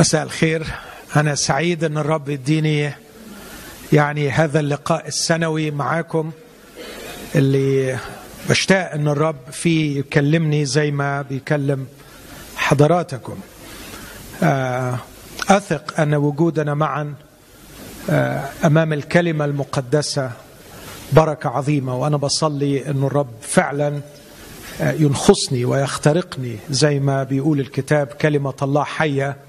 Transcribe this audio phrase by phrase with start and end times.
[0.00, 0.66] مساء الخير.
[1.16, 2.92] أنا سعيد أن الرب يديني
[3.92, 6.30] يعني هذا اللقاء السنوي معاكم
[7.34, 7.98] اللي
[8.48, 11.86] بشتاق أن الرب فيه يكلمني زي ما بيكلم
[12.56, 13.36] حضراتكم.
[14.42, 14.98] آه،
[15.48, 17.14] أثق أن وجودنا معا
[18.10, 20.30] آه، أمام الكلمة المقدسة
[21.12, 24.00] بركة عظيمة وأنا بصلي أن الرب فعلا
[24.80, 29.47] آه، ينخصني ويخترقني زي ما بيقول الكتاب كلمة الله حية.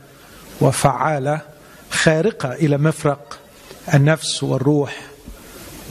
[0.62, 1.42] وفعالة
[1.92, 3.40] خارقة إلى مفرق
[3.94, 4.98] النفس والروح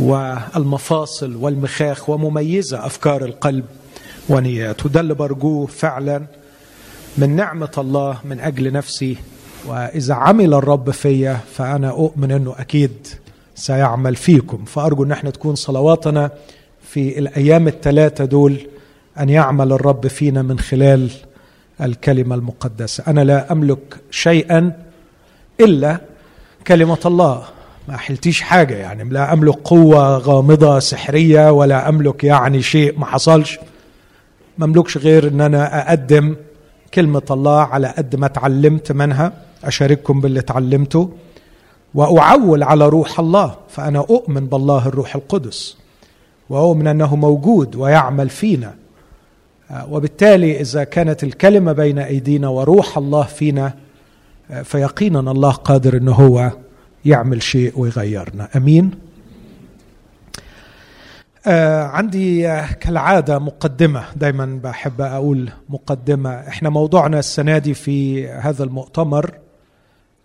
[0.01, 3.65] والمفاصل والمخاخ ومميزة أفكار القلب
[4.29, 4.88] ونياته.
[4.88, 6.27] ده اللي برجوه فعلا
[7.19, 9.16] من نعمة الله من أجل نفسي.
[9.66, 13.07] وإذا عمل الرب فيا فأنا أؤمن أنه أكيد
[13.55, 14.65] سيعمل فيكم.
[14.65, 16.30] فأرجو أن إحنا تكون صلواتنا
[16.88, 18.57] في الأيام الثلاثة دول
[19.21, 21.10] أن يعمل الرب فينا من خلال
[21.80, 23.05] الكلمة المقدسة.
[23.09, 24.73] أنا لا أملك شيئا
[25.60, 26.01] إلا
[26.66, 27.45] كلمة الله.
[27.88, 29.04] ما حلتيش حاجة يعني.
[29.04, 33.59] لا أملك قوة غامضة سحرية ولا أملك يعني شيء ما حصلش.
[34.59, 36.37] ما أملكش غير أن أنا أقدم
[36.95, 39.32] كلمة الله على قد ما تعلمت منها.
[39.65, 41.10] أشارككم باللي تعلمته.
[41.95, 43.54] وأعول على روح الله.
[43.68, 45.76] فأنا أؤمن بالله الروح القدس.
[46.51, 48.74] وأؤمن أنه موجود ويعمل فينا.
[49.88, 53.75] وبالتالي إذا كانت الكلمة بين أيدينا وروح الله فينا
[54.65, 56.51] فيقينا الله قادر أنه هو
[57.05, 58.49] يعمل شيء ويغيرنا.
[58.57, 58.91] أمين؟
[61.47, 64.05] آه عندي آه كالعادة مقدمة.
[64.16, 66.31] دايما بحب أقول مقدمة.
[66.31, 69.31] إحنا موضوعنا السنة دي في هذا المؤتمر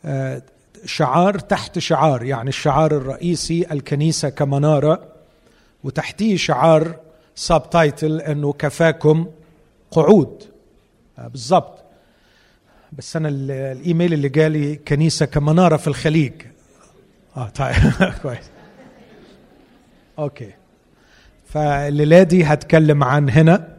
[0.06, 0.42] آه
[0.86, 5.00] شعار تحت شعار يعني الشعار الرئيسي الكنيسة كمنارة
[5.84, 6.96] وتحتيه شعار
[7.36, 9.28] subtitle انه كفاكم
[9.92, 10.44] قعود.
[11.20, 11.84] آه بالضبط.
[12.92, 16.34] بس أنا الإيميل اللي جالي كنيسة كمنارة في الخليج.
[17.38, 17.76] آه طيب.
[18.24, 18.50] كويس.
[20.20, 20.52] okay.
[21.46, 23.78] فالليلة دي هتكلم عن هنا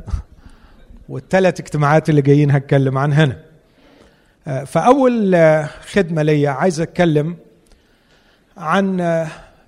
[1.08, 3.44] والثلاث اجتماعات اللي جايين هتكلم عن هنا.
[4.66, 5.36] فأول
[5.92, 7.36] خدمة ليا عايز أتكلم
[8.56, 9.00] عن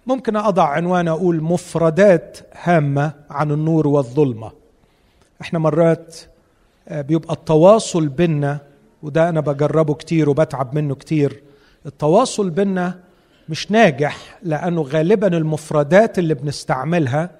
[0.07, 4.51] ممكن أضع عنوان أقول مفردات هامة عن النور والظلمة.
[5.41, 6.17] إحنا مرات
[6.91, 8.59] بيبقى التواصل بينا
[9.03, 11.43] وده أنا بجربه كتير وبتعب منه كتير
[11.87, 12.99] التواصل بينا
[13.49, 17.31] مش ناجح لأنه غالبا المفردات اللي بنستعملها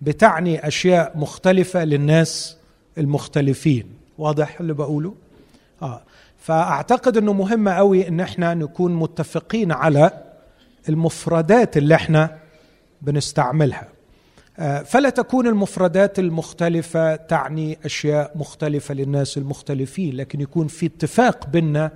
[0.00, 2.56] بتعني أشياء مختلفة للناس
[2.98, 3.86] المختلفين.
[4.18, 5.14] واضح اللي بقوله؟
[5.82, 6.02] آه.
[6.38, 10.10] فأعتقد إنه مهم قوي إن إحنا نكون متفقين على
[10.88, 12.36] المفردات اللي إحنا
[13.02, 13.88] بنستعملها.
[14.58, 21.90] آه فلا تكون المفردات المختلفة تعني أشياء مختلفة للناس المختلفين لكن يكون في اتفاق بيننا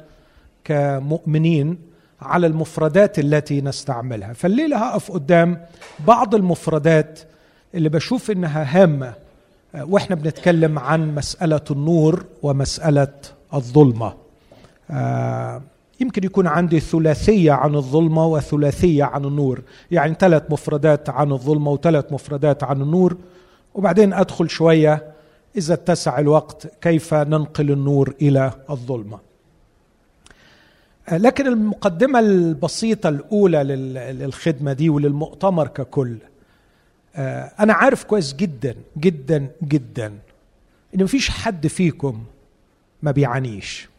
[0.64, 1.78] كمؤمنين
[2.22, 4.32] على المفردات التي نستعملها.
[4.32, 5.60] فالليلة هقف قدام
[6.06, 7.20] بعض المفردات
[7.74, 9.14] اللي بشوف إنها هامة
[9.74, 13.08] وإحنا بنتكلم عن مسألة النور ومسألة
[13.54, 14.14] الظلمة.
[14.90, 15.62] آه
[16.00, 19.62] يمكن يكون عندي ثلاثية عن الظلمة وثلاثية عن النور.
[19.90, 23.16] يعني ثلاث مفردات عن الظلمة وثلاث مفردات عن النور.
[23.74, 25.12] وبعدين أدخل شوية
[25.56, 29.18] إذا اتسع الوقت كيف ننقل النور إلى الظلمة.
[31.12, 33.64] لكن المقدمة البسيطة الأولى
[34.12, 36.16] للخدمة دي وللمؤتمر ككل
[37.60, 40.12] أنا عارف كويس جدا جدا جدا
[40.94, 42.24] إن مفيش حد فيكم
[43.02, 43.89] ما بيعانيش.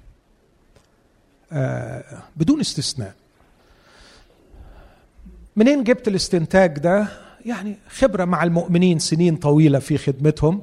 [2.35, 3.13] بدون استثناء.
[5.55, 7.07] منين جبت الاستنتاج ده؟
[7.45, 10.61] يعني خبرة مع المؤمنين سنين طويلة في خدمتهم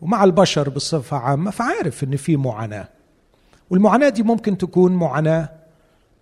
[0.00, 2.88] ومع البشر بصفة عامة فعارف إن في معاناة.
[3.70, 5.48] والمعاناة دي ممكن تكون معاناة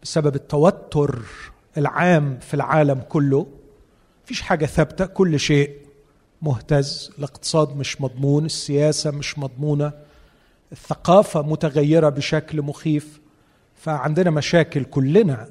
[0.03, 1.23] بسبب التوتر
[1.79, 3.47] العام في العالم كله.
[4.25, 5.77] مفيش حاجة ثابتة كل شيء
[6.43, 9.93] مهتز الاقتصاد مش مضمون السياسة مش مضمونة
[10.73, 13.21] الثقافة متغيرة بشكل مخيف.
[13.83, 15.49] فعندنا مشاكل كلنا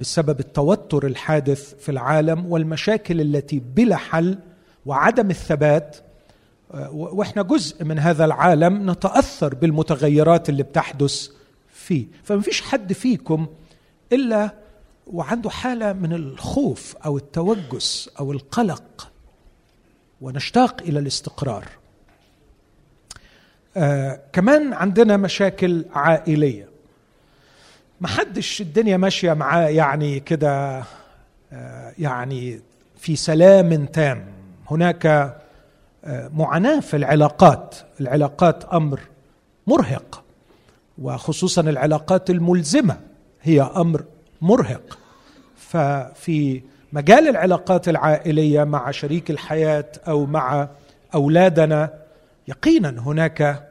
[0.00, 4.38] بسبب التوتر الحادث في العالم والمشاكل التي بلا حل
[4.86, 5.96] وعدم الثبات
[6.90, 11.28] وإحنا جزء من هذا العالم نتأثر بالمتغيرات اللي بتحدث
[11.72, 12.06] فيه.
[12.24, 13.46] فمفيش حد فيكم
[14.12, 14.54] إلا
[15.06, 19.12] وعنده حالة من الخوف أو التوجس أو القلق
[20.20, 21.64] ونشتاق إلى الاستقرار.
[23.76, 26.67] آه كمان عندنا مشاكل عائلية.
[28.00, 30.82] محدش الدنيا ماشية معاه يعني كده
[31.52, 32.60] آه يعني
[32.96, 34.24] في سلام تام.
[34.70, 35.36] هناك
[36.34, 37.76] معاناة في العلاقات.
[38.00, 39.00] العلاقات أمر
[39.66, 40.22] مرهق
[40.98, 43.00] وخصوصا العلاقات الملزمة
[43.42, 44.04] هي أمر
[44.40, 44.98] مرهق.
[45.56, 46.62] ففي
[46.92, 50.68] مجال العلاقات العائلية مع شريك الحياة أو مع
[51.14, 51.90] أولادنا
[52.48, 53.68] يقينا هناك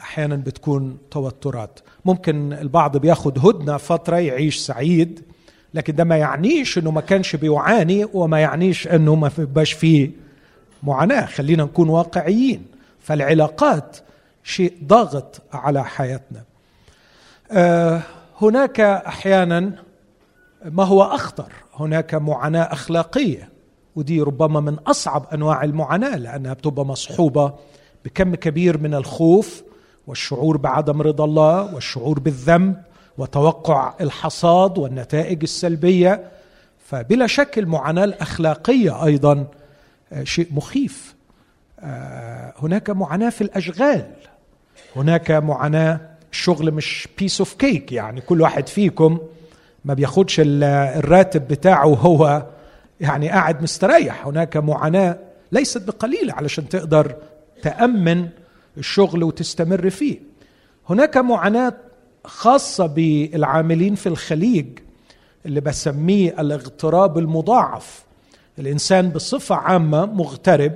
[0.00, 1.80] أحيانا بتكون توترات.
[2.04, 5.22] ممكن البعض بياخد هدنة فترة يعيش سعيد
[5.74, 10.10] لكن ده ما يعنيش إنه ما كانش بيعاني وما يعنيش إنه ما بيبقاش فيه
[10.82, 11.26] معاناة.
[11.26, 12.66] خلينا نكون واقعيين.
[13.00, 13.96] فالعلاقات
[14.44, 16.42] شيء ضاغط على حياتنا.
[17.52, 18.02] آه
[18.42, 19.72] هناك أحيانا
[20.64, 23.48] ما هو أخطر هناك معاناة أخلاقية
[23.96, 27.52] ودي ربما من أصعب أنواع المعاناة لأنها بتبقى مصحوبة
[28.04, 29.62] بكم كبير من الخوف
[30.08, 32.82] والشعور بعدم رضا الله والشعور بالذنب
[33.18, 36.24] وتوقع الحصاد والنتائج السلبية.
[36.86, 39.46] فبلا شك المعاناة الأخلاقية أيضا
[40.12, 41.14] آه، شيء مخيف.
[41.80, 44.06] آه، هناك معاناة في الأشغال.
[44.96, 46.00] هناك معاناة
[46.32, 49.18] الشغل مش piece of cake يعني كل واحد فيكم
[49.84, 52.46] ما بياخدش الراتب بتاعه وهو
[53.00, 54.26] يعني قاعد مستريح.
[54.26, 55.18] هناك معاناة
[55.52, 57.14] ليست بقليلة علشان تقدر
[57.62, 58.28] تأمن
[58.78, 60.18] الشغل وتستمر فيه.
[60.90, 61.74] هناك معاناة
[62.24, 64.66] خاصة بالعاملين في الخليج
[65.46, 68.04] اللي بسميه الاغتراب المضاعف.
[68.58, 70.74] الإنسان بصفة عامة مغترب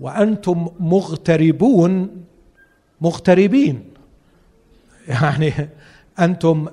[0.00, 2.24] وأنتم مغتربون
[3.00, 3.84] مغتربين.
[5.08, 5.52] يعني
[6.18, 6.68] أنتم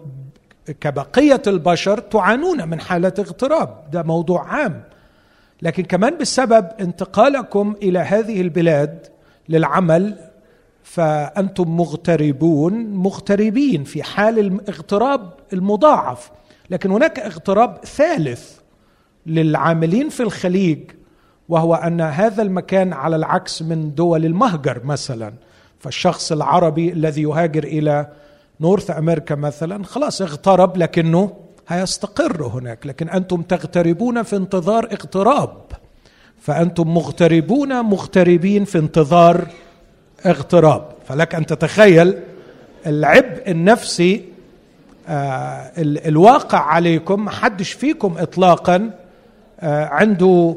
[0.81, 3.84] كبقية البشر تعانون من حالة اغتراب.
[3.92, 4.84] ده موضوع عام.
[5.62, 9.07] لكن كمان بسبب انتقالكم إلى هذه البلاد
[9.51, 10.18] للعمل
[10.83, 16.31] فأنتم مغتربون مغتربين في حال الاغتراب المضاعف.
[16.69, 18.59] لكن هناك اغتراب ثالث
[19.25, 20.80] للعاملين في الخليج
[21.50, 25.33] وهو أن هذا المكان على العكس من دول المهجر مثلا.
[25.80, 28.07] فالشخص العربي الذي يهاجر إلى
[28.62, 31.33] نورث أمريكا مثلا خلاص اغترب لكنه
[31.68, 32.88] هيستقر هناك.
[32.88, 35.81] لكن أنتم تغتربون في انتظار اغتراب.
[36.42, 39.48] فأنتم مغتربون مغتربين في انتظار
[40.26, 40.86] اغتراب.
[41.08, 42.18] فلك أن تتخيل
[42.88, 44.26] العبء النفسي
[45.08, 48.90] آه الواقع عليكم محدش فيكم اطلاقا
[49.60, 50.56] آه عنده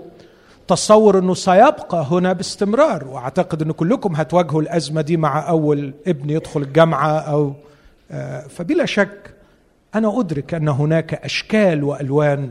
[0.68, 3.04] تصور إنه سيبقى هنا باستمرار.
[3.08, 7.52] وأعتقد إن كلكم هتواجهوا الأزمة دي مع أول ابن يدخل الجامعة أو
[8.10, 9.30] آه فبلا شك
[9.94, 12.50] أنا أدرك أن هناك أشكال وألوان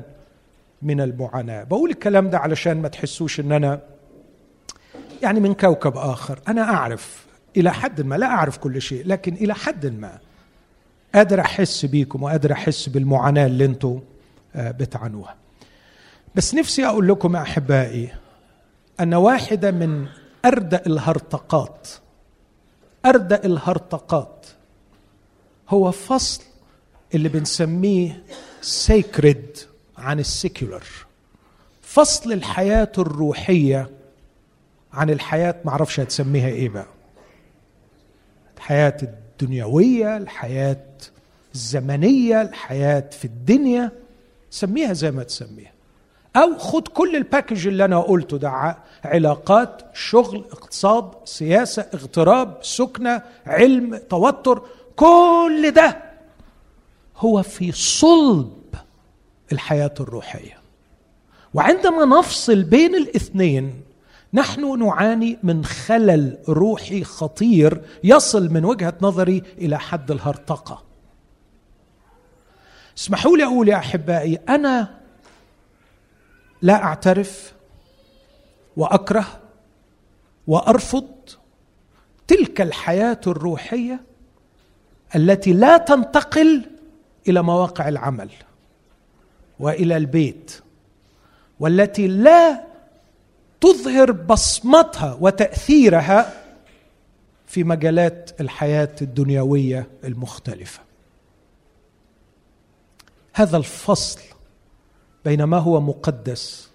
[0.84, 3.82] من المعاناه بقول الكلام ده علشان ما تحسوش إن أنا
[5.22, 6.40] يعني من كوكب آخر.
[6.48, 7.26] أنا أعرف
[7.58, 10.20] إلى حد ما لا أعرف كل شيء لكن إلى حد ما
[11.16, 14.00] قادر أحس بيكم وقادر أحس بالمعاناة اللي أنتم
[14.56, 15.36] آه، بتعانوها.
[16.36, 18.14] بس نفسي أقول لكم أحبائي
[19.00, 20.08] أن واحدة من
[20.46, 21.88] أردأ الهرطقات
[23.06, 24.46] أردأ الهرطقات
[25.70, 26.44] هو فصل
[27.16, 28.24] اللي بنسميه
[28.62, 29.58] sacred
[30.04, 30.84] عن ال secular.
[31.82, 33.90] فصل الحياة الروحية
[34.94, 36.86] عن الحياة معرفش هتسميها إيه بقى.
[38.58, 40.86] الحياة الدنيوية الحياة
[41.56, 43.92] الزمنية الحياة في الدنيا
[44.50, 45.72] سميها زي ما تسميها.
[46.36, 53.22] أو خد كل ال package اللي أنا قلته ده علاقات شغل اقتصاد سياسة اغتراب سكنة
[53.46, 54.62] علم توتر
[54.96, 55.98] كل ده
[57.18, 58.63] هو في صلب
[59.54, 60.58] الحياة الروحية.
[61.54, 63.82] وعندما نفصل بين الاثنين
[64.34, 70.84] نحن نعاني من خلل روحي خطير يصل من وجهة نظري إلى حد الهرطقة.
[72.98, 75.00] اسمحوا لي أقول يا أحبائي أنا
[76.62, 77.54] لا أعترف
[78.78, 79.26] وأكره
[80.48, 81.08] وأرفض
[82.28, 84.04] تلك الحياة الروحية
[85.16, 86.62] التي لا تنتقل
[87.28, 88.30] إلى مواقع العمل.
[89.64, 90.62] وإلى البيت
[91.60, 92.64] والتي لا
[93.62, 96.44] تظهر بصمتها وتأثيرها
[97.48, 100.80] في مجالات الحياة الدنيوية المختلفة.
[103.34, 104.20] هذا الفصل
[105.26, 106.70] بين ما هو مقدس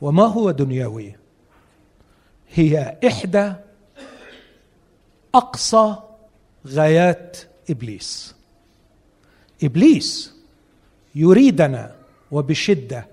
[0.00, 1.16] وما هو دنيوي.
[2.48, 3.52] هي إحدى
[5.34, 5.96] أقصى
[6.66, 7.36] غايات
[7.70, 8.34] إبليس.
[9.64, 10.39] إبليس
[11.14, 11.94] يريدنا
[12.30, 13.06] وبشدة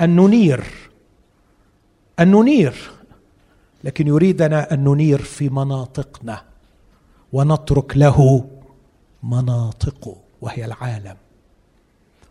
[0.00, 0.64] أن ننير
[2.20, 2.90] أن ننير
[3.84, 6.42] لكن يريدنا أن ننير في مناطقنا
[7.32, 8.48] ونترك له
[9.22, 11.16] مناطقه وهي العالم.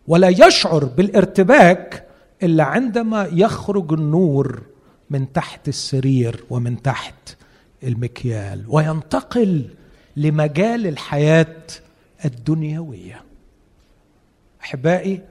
[0.07, 2.07] ولا يشعر بالارتباك
[2.43, 4.63] إلا عندما يخرج النور
[5.09, 7.35] من تحت السرير ومن تحت
[7.83, 9.69] المكيال وينتقل
[10.17, 11.57] لمجال الحياة
[12.25, 13.21] الدنيوية.
[14.63, 15.21] أحبائي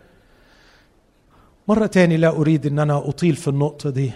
[1.68, 4.12] مرة تاني لا أريد ان أنا أطيل في النقطة دي.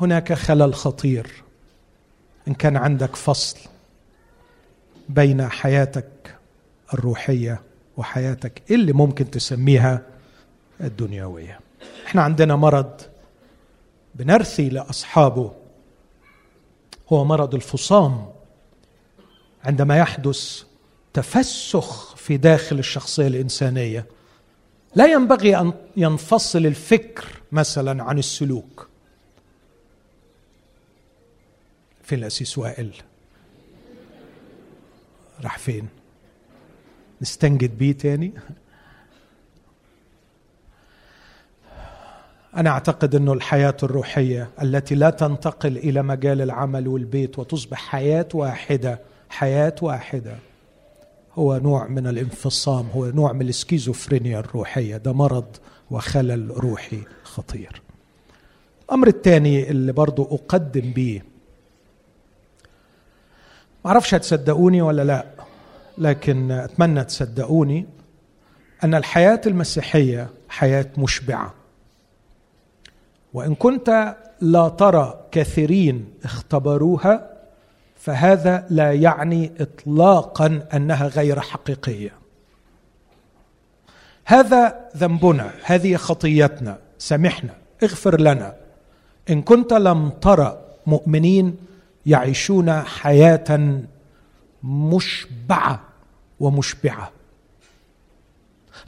[0.00, 1.42] هناك خلل خطير.
[2.48, 3.58] إن كان عندك فصل
[5.08, 6.36] بين حياتك
[6.94, 7.62] الروحية
[7.96, 10.02] وحياتك اللي ممكن تسميها
[10.80, 11.60] الدنيوية.
[12.06, 13.00] إحنا عندنا مرض
[14.14, 15.52] بنرثي لأصحابه.
[17.12, 18.37] هو مرض الفصام.
[19.68, 20.62] عندما يحدث
[21.12, 24.06] تفسخ في داخل الشخصية الإنسانية
[24.94, 28.88] لا ينبغي أن ينفصل الفكر مثلا عن السلوك.
[32.02, 32.94] في الأسيس وائل
[35.44, 35.88] راح فين؟
[37.22, 38.32] نستنجد بيه تاني؟
[42.56, 49.00] أنا أعتقد إنه الحياة الروحية التي لا تنتقل إلى مجال العمل والبيت وتصبح حياة واحدة
[49.28, 50.36] حياة واحدة.
[51.34, 54.96] هو نوع من الانفصام هو نوع من السكيزوفرينيا الروحية.
[54.96, 55.56] ده مرض
[55.90, 57.82] وخلل روحي خطير.
[58.84, 61.22] الأمر الثاني اللي برضو أقدم به
[63.84, 65.26] معرفش هتصدقوني ولا لا
[65.98, 67.86] لكن أتمنى تصدقوني
[68.84, 71.54] أن الحياة المسيحية حياة مشبعة.
[73.34, 77.37] وإن كنت لا ترى كثيرين اختبروها
[78.08, 82.12] فهذا لا يعني اطلاقا أنها غير حقيقية.
[84.24, 86.78] هذا ذنبنا هذه خطيتنا.
[86.98, 88.56] سامحنا اغفر لنا.
[89.30, 91.56] إن كنت لم ترى مؤمنين
[92.06, 93.80] يعيشون حياة
[94.62, 95.80] مشبعة
[96.40, 97.10] ومشبعة.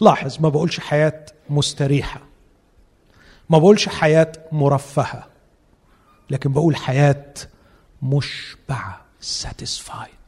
[0.00, 2.21] لاحظ ما بقولش حياة مستريحة.
[3.50, 5.27] ما بقولش حياة مرفهة
[6.31, 7.25] لكن بقول حياة
[8.03, 9.00] مشبعة.
[9.21, 10.21] Satisfied.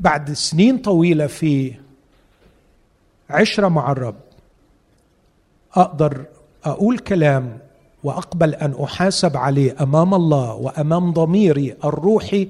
[0.00, 1.74] بعد سنين طويلة في
[3.30, 4.16] عشرة مع الرب
[5.74, 6.24] أقدر
[6.64, 7.58] أقول كلام
[8.02, 12.48] وأقبل أن أحاسب عليه أمام الله وأمام ضميري الروحي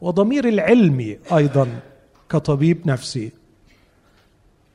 [0.00, 1.80] وضميري العلمي أيضا
[2.30, 3.32] كطبيب نفسي.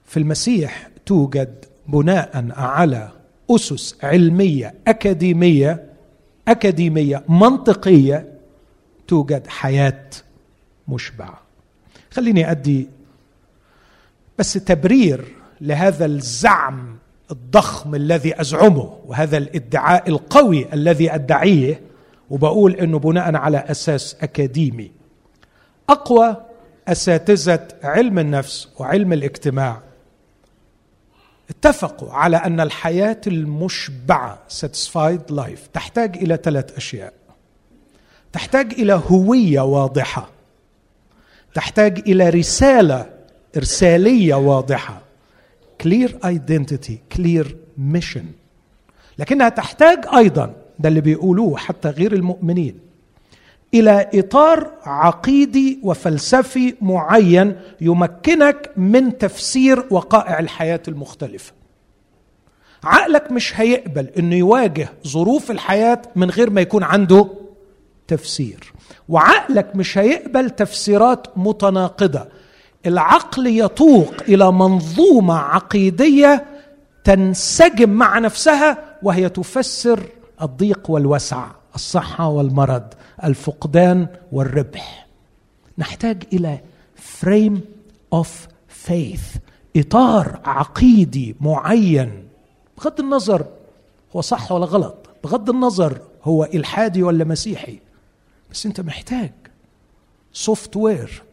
[0.06, 3.12] في المسيح توجد بناء على
[3.52, 5.87] أسس علمية أكاديمية
[6.48, 8.34] أكاديمية منطقية
[9.08, 10.04] توجد حياة
[10.88, 11.42] مشبعة.
[12.12, 12.90] خليني أدي
[14.40, 15.26] بس تبرير
[15.62, 16.98] لهذا الزعم
[17.32, 21.82] الضخم الذي أزعمه وهذا الادعاء القوي الذي أدعيه
[22.30, 24.92] وبقول إنه بناء على أساس أكاديمي.
[25.90, 26.36] أقوى
[26.88, 29.82] أساتذة علم النفس وعلم الاجتماع
[31.50, 37.14] اتفقوا على أن الحياة المشبعة satisfied life تحتاج إلى ثلاث أشياء.
[38.34, 40.30] تحتاج إلى هوية واضحة.
[41.54, 43.10] تحتاج إلى رسالة
[43.58, 45.02] إرسالية واضحة.
[45.84, 47.46] Clear identity clear
[47.94, 48.24] mission.
[49.20, 52.80] لكنها تحتاج أيضا ده اللي بيقولوه حتى غير المؤمنين.
[53.74, 61.54] إلى إطار عقيدي وفلسفي معين يمكنك من تفسير وقائع الحياة المختلفة.
[62.84, 67.28] عقلك مش هيقبل إنه يواجه ظروف الحياة من غير ما يكون عنده
[68.08, 68.74] تفسير.
[69.10, 72.26] وعقلك مش هيقبل تفسيرات متناقضة.
[72.86, 76.46] العقل يتوق إلى منظومة عقيدية
[77.04, 80.00] تنسجم مع نفسها وهي تفسر
[80.42, 81.46] الضيق والوسع.
[81.78, 82.94] الصحة والمرض
[83.24, 85.08] الفقدان والربح.
[85.78, 86.60] نحتاج إلى
[86.96, 87.62] frame
[88.14, 89.36] of faith
[89.76, 92.28] إطار عقيدي معين.
[92.78, 93.46] بغض النظر
[94.16, 97.80] هو صح ولا غلط بغض النظر هو إلحادي ولا مسيحي.
[98.52, 99.32] بس أنت محتاج
[100.34, 101.24] software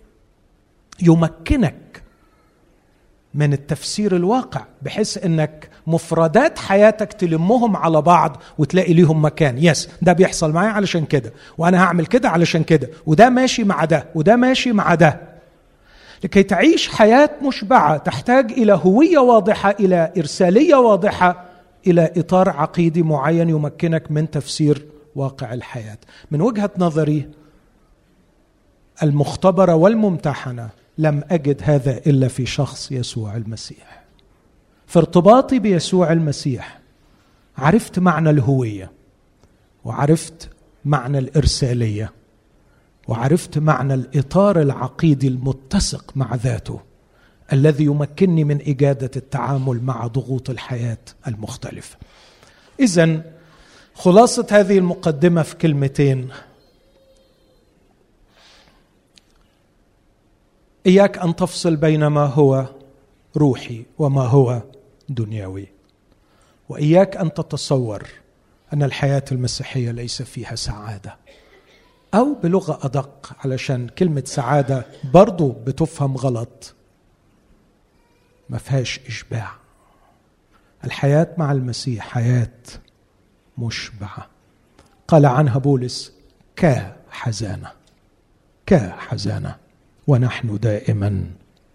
[1.03, 1.84] يمكنك
[3.35, 9.59] من التفسير الواقع بحيث إنك مفردات حياتك تلمهم على بعض وتلاقي ليهم مكان.
[9.59, 14.07] yes ده بيحصل معايا علشان كده وأنا هعمل كده علشان كده وده ماشي مع ده
[14.15, 15.21] وده ماشي مع ده.
[16.25, 21.45] لكي تعيش حياة مشبعة تحتاج إلى هوية واضحة إلى إرسالية واضحة
[21.87, 24.87] إلى إطار عقيدي معين يمكنك من تفسير
[25.17, 25.99] واقع الحياة.
[26.31, 27.29] من وجهة نظري
[29.03, 34.05] المختبرة والممتحنة لم أجد هذا إلا في شخص يسوع المسيح.
[34.87, 36.81] في ارتباطي بيسوع المسيح
[37.59, 38.93] عرفت معنى الهوية
[39.85, 40.51] وعرفت
[40.85, 42.13] معنى الإرسالية
[43.09, 46.81] وعرفت معنى الإطار العقيدي المتسق مع ذاته
[47.53, 50.99] الذي يمكنني من إجادة التعامل مع ضغوط الحياة
[51.29, 51.97] المختلفة.
[52.81, 53.23] اذا
[53.95, 56.29] خلاصة هذه المقدمة في كلمتين
[60.87, 62.67] إياك أن تفصل بين ما هو
[63.37, 64.63] روحي وما هو
[65.09, 65.69] دنيوي
[66.69, 68.09] وإياك أن تتصور
[68.73, 71.17] أن الحياة المسيحية ليس فيها سعادة.
[72.15, 76.75] أو بلغة أدق علشان كلمة سعادة برضو بتفهم غلط.
[78.51, 79.51] ما فيهاش إشباع.
[80.85, 82.53] الحياة مع المسيح حياة
[83.59, 84.27] مشبعة.
[85.09, 86.13] قال عنها بولس
[86.57, 87.73] كحزانه
[88.67, 89.57] كحزانه
[90.07, 91.25] ونحن دائما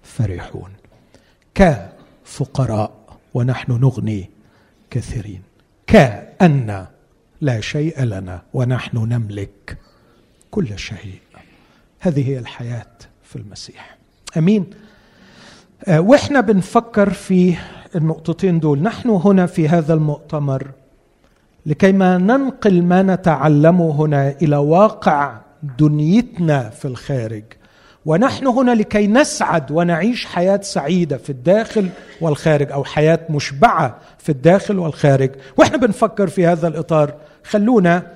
[0.03, 0.69] فرحون.
[1.55, 2.91] كفقراء
[3.33, 4.29] ونحن نغني
[4.89, 5.41] كثيرين.
[5.87, 6.85] كأن
[7.41, 9.77] لا شيء لنا ونحن نملك
[10.51, 11.19] كل شيء.
[11.99, 13.97] هذه هي الحياة في المسيح.
[14.37, 14.69] أمين.
[15.87, 17.55] آه، وإحنا بنفكر في
[17.95, 18.81] النقطتين دول.
[18.81, 20.71] نحن هنا في هذا المؤتمر
[21.65, 25.39] لكيما ننقل ما نتعلمه هنا إلى واقع
[25.79, 27.43] دنيتنا في الخارج.
[28.09, 31.89] ونحن هنا لكي نسعد ونعيش حياة سعيدة في الداخل
[32.21, 37.13] والخارج أو حياة مشبعة في الداخل والخارج وإحنا بنفكر في هذا الإطار
[37.43, 38.11] خلونا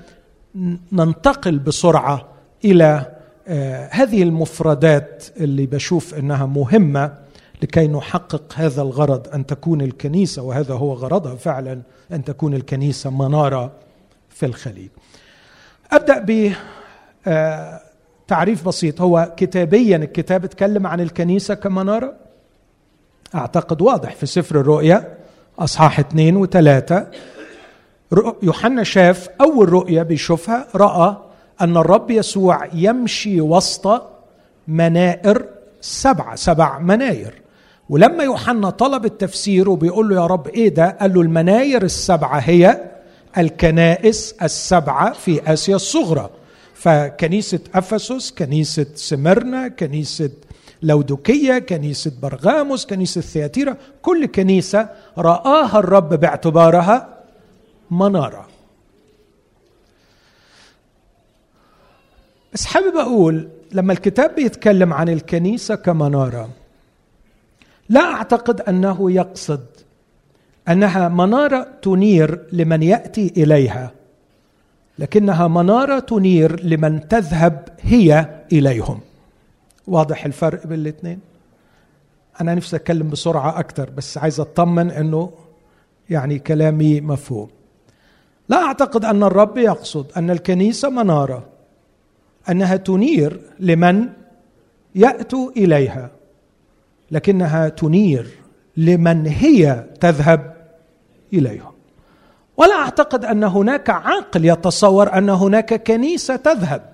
[0.91, 2.25] ننتقل بسرعة
[2.65, 3.05] إلى
[3.47, 7.13] آه، هذه المفردات اللي بشوف إنها مهمة
[7.61, 11.81] لكي نحقق هذا الغرض أن تكون الكنيسة وهذا هو غرضها فعلا
[12.11, 13.71] أن تكون الكنيسة منارة
[14.29, 14.89] في الخليج.
[15.91, 16.51] أبدأ ب
[17.27, 17.81] آه،
[18.27, 19.01] تعريف بسيط.
[19.01, 22.13] هو كتابيا الكتاب اتكلم عن الكنيسة كمنارة
[23.35, 25.17] أعتقد واضح في سفر الرؤيا
[25.59, 27.07] أصحاح اثنين وثلاثة.
[28.43, 31.15] يوحنا شاف أول رؤية بيشوفها رأى
[31.61, 34.03] أن الرب يسوع يمشي وسط
[34.67, 35.45] منائر
[35.81, 37.41] سبعة سبع مناير.
[37.89, 42.81] ولما يوحنا طلب التفسير وبيقول له يا رب إيه ده؟ قال له المناير السبعة هي
[43.37, 46.29] الكنائس السبعة في آسيا الصغرى.
[46.73, 50.31] فكنيسة أفسس كنيسة سمرنا كنيسة
[50.81, 57.23] لودوكية كنيسة برغاموس كنيسة ثياتيرا كل كنيسة رآها الرب باعتبارها
[57.91, 58.47] منارة.
[62.53, 66.49] بس حابب أقول لما الكتاب بيتكلم عن الكنيسة كمنارة
[67.89, 69.65] لا أعتقد أنه يقصد
[70.69, 73.91] أنها منارة تنير لمن يأتي إليها.
[74.99, 78.99] لكنها منارة تنير لمن تذهب هي إليهم.
[79.87, 81.19] واضح الفرق بين الاثنين؟
[82.41, 85.31] أنا نفسي أتكلم بسرعة أكثر بس عايز أطمن إنه
[86.09, 87.49] يعني كلامي مفهوم.
[88.49, 91.45] لا أعتقد أن الرب يقصد أن الكنيسة منارة
[92.49, 94.09] أنها تنير لمن
[94.95, 96.11] يأتوا إليها
[97.11, 98.27] لكنها تنير
[98.77, 100.53] لمن هي تذهب
[101.33, 101.72] إليهم.
[102.57, 106.93] ولا أعتقد أن هناك عاقل يتصور أن هناك كنيسة تذهب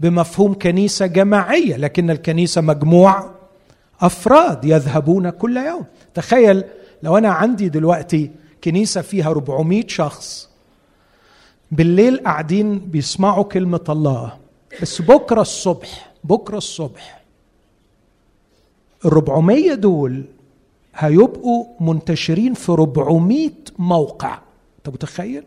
[0.00, 3.30] بمفهوم كنيسة جماعية لكن الكنيسة مجموع
[4.00, 5.84] أفراد يذهبون كل يوم.
[6.14, 6.64] تخيل
[7.02, 8.30] لو أنا عندي دلوقتي
[8.64, 10.48] كنيسة فيها 400 شخص
[11.70, 14.32] بالليل قاعدين بيسمعوا كلمة الله
[14.82, 17.20] بس بكرة الصبح بكرة الصبح
[19.04, 20.24] ال 400 دول
[20.96, 24.38] هيبقوا منتشرين في 400 موقع.
[24.86, 25.44] أنت متخيل؟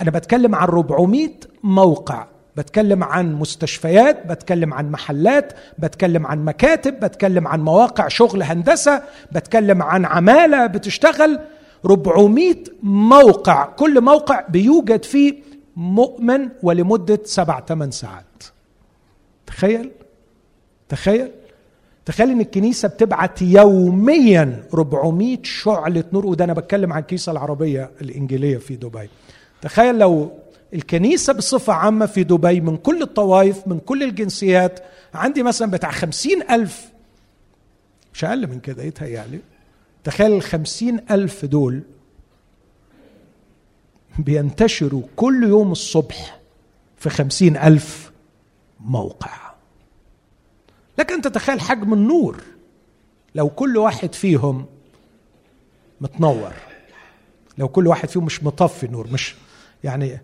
[0.00, 1.28] أنا بتكلم عن 400
[1.62, 2.26] موقع
[2.56, 9.02] بتكلم عن مستشفيات بتكلم عن محلات بتكلم عن مكاتب بتكلم عن مواقع شغل هندسة
[9.32, 11.40] بتكلم عن عمالة بتشتغل.
[11.84, 15.42] 400 موقع كل موقع بيوجد فيه
[15.76, 18.42] مؤمن ولمدة سبع ثمان ساعات.
[19.46, 19.90] تخيل؟
[20.88, 21.30] تخيل؟
[22.06, 28.58] تخيل إن الكنيسة بتبعت يوميا 400 شعلة نور وده أنا بتكلم عن الكنيسة العربية الإنجيلية
[28.58, 29.08] في دبي.
[29.62, 30.32] تخيل لو
[30.74, 34.80] الكنيسة بصفة عامة في دبي من كل الطوائف من كل الجنسيات
[35.14, 36.92] عندي مثلا بتاع خمسين ألف
[38.14, 39.38] مش أقل من كده يتهيألي.
[40.04, 41.80] تخيل الخمسين ألف دول
[44.18, 46.40] بينتشروا كل يوم الصبح
[46.96, 48.12] في خمسين ألف
[48.80, 49.51] موقع.
[50.98, 52.36] لك ان تتخيل حجم النور
[53.34, 54.66] لو كل واحد فيهم
[56.00, 56.52] متنور
[57.58, 59.34] لو كل واحد فيهم مش مطفي نور مش
[59.84, 60.20] يعني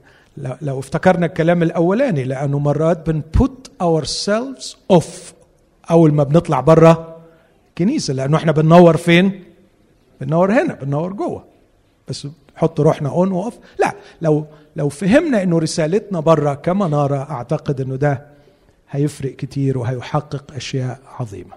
[0.63, 5.35] لو افتكرنا الكلام الأولاني لأنه مرات بن put ourselves off
[5.91, 7.17] أول ما بنطلع بره
[7.79, 9.45] كنيسة لأنه إحنا بننور فين؟
[10.21, 11.45] بننور هنا بننور جوه.
[12.09, 12.27] بس
[12.57, 18.27] نحط روحنا اون واوف لا لو لو فهمنا إنه رسالتنا بره كمناره أعتقد إنه ده
[18.91, 21.55] هيفرق كتير وهيحقق أشياء عظيمة.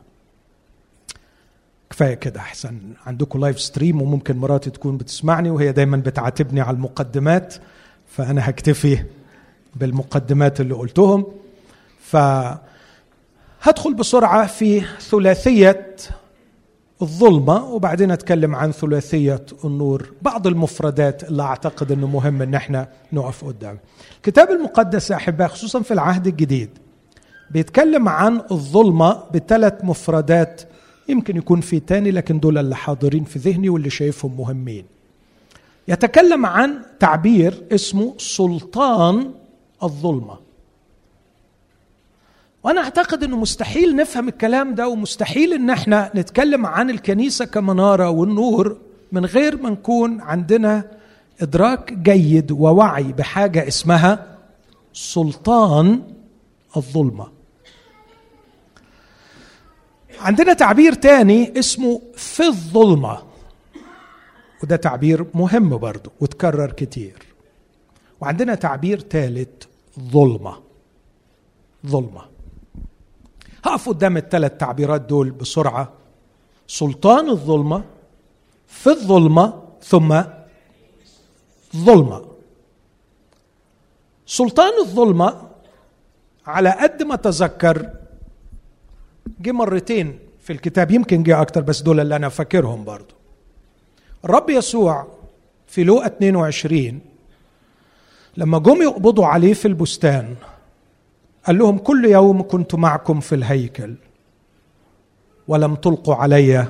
[1.90, 2.80] كفاية كده أحسن.
[3.06, 7.56] عندكم live stream وممكن مراتي تكون بتسمعني وهي دايما بتعاتبني على المقدمات
[8.08, 9.04] فأنا هكتفي
[9.76, 11.26] بالمقدمات اللي قلتهم.
[12.02, 12.16] ف
[13.62, 15.96] هدخل بسرعة في ثلاثية
[17.02, 20.12] الظلمة وبعدين أتكلم عن ثلاثية النور.
[20.22, 23.80] بعض المفردات اللي أعتقد إنه مهم إن إحنا نقف قدام.
[24.18, 26.70] الكتاب المقدس يا احبائي خصوصا في العهد الجديد.
[27.54, 30.62] بيتكلم عن الظلمة بثلاث مفردات
[31.10, 34.86] يمكن يكون في تاني لكن دول اللي حاضرين في ذهني واللي شايفهم مهمين.
[35.88, 39.32] يتكلم عن تعبير اسمه سلطان
[39.84, 40.36] الظلمة.
[42.64, 48.78] وأنا أعتقد إنه مستحيل نفهم الكلام ده ومستحيل إن إحنا نتكلم عن الكنيسة كمنارة والنور
[49.12, 50.92] من غير ما نكون عندنا
[51.42, 54.38] إدراك جيد ووعي بحاجة اسمها
[54.94, 56.02] سلطان
[56.78, 57.41] الظلمة.
[60.22, 63.24] عندنا تعبير تاني اسمه في الظلمة.
[64.64, 67.26] وده تعبير مهم برضه وتكرر كتير.
[68.22, 69.64] وعندنا تعبير ثالث
[70.00, 70.58] ظلمة.
[71.88, 72.22] ظلمة.
[73.66, 75.94] هقف قدام الثلاث تعبيرات دول بسرعة.
[76.68, 77.84] سلطان الظلمة
[78.68, 80.22] في الظلمة ثم
[81.76, 82.26] ظلمة.
[84.26, 85.50] سلطان الظلمة
[86.46, 88.01] على قد ما تذكر
[89.42, 93.14] جه مرتين في الكتاب يمكن جه أكتر بس دول اللي أنا فاكرهم برضو.
[94.26, 95.08] الرب يسوع
[95.68, 97.00] في لوقا 22
[98.38, 100.36] لما جم يقبضوا عليه في البستان
[101.46, 103.96] قال لهم كل يوم كنت معكم في الهيكل
[105.48, 106.68] ولم تلقوا علي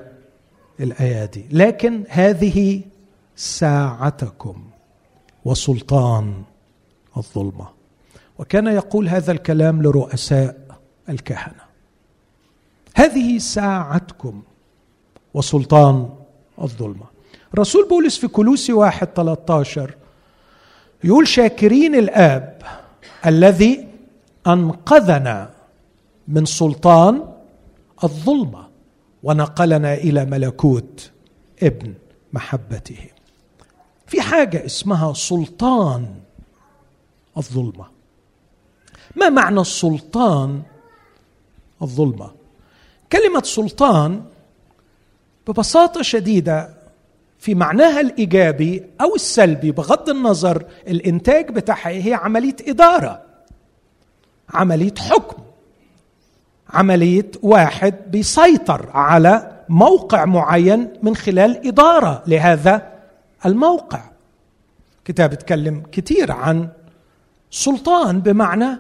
[0.79, 2.81] الأيادي لكن هذه
[3.35, 4.63] ساعتكم
[5.45, 6.43] وسلطان
[7.17, 7.67] الظلمة.
[8.39, 10.77] وكان يقول هذا الكلام لرؤساء
[11.09, 11.70] الكهنة.
[12.95, 14.41] هذه ساعتكم
[15.33, 16.09] وسلطان
[16.61, 17.05] الظلمة.
[17.59, 19.95] رسول بولس في كلوسي واحد 13
[21.03, 22.61] يقول شاكرين الآب
[23.25, 23.87] الذي
[24.47, 25.51] أنقذنا
[26.27, 27.33] من سلطان
[28.03, 28.67] الظلمة
[29.23, 31.11] ونقلنا إلى ملكوت
[31.63, 31.93] ابن
[32.33, 32.99] محبته.
[34.07, 36.15] في حاجة اسمها سلطان
[37.37, 37.85] الظلمة.
[39.15, 40.61] ما معنى السلطان
[41.81, 42.40] الظلمة؟
[43.11, 44.23] كلمة سلطان
[45.47, 46.69] ببساطة شديدة
[47.39, 53.21] في معناها الإيجابي أو السلبي بغض النظر الإنتاج بتاعها هي عملية إدارة
[54.53, 55.43] عملية حكم
[56.69, 62.91] عملية واحد بيسيطر على موقع معين من خلال إدارة لهذا
[63.45, 64.01] الموقع.
[65.05, 66.69] كتاب اتكلم كتير عن
[67.51, 68.77] سلطان بمعنى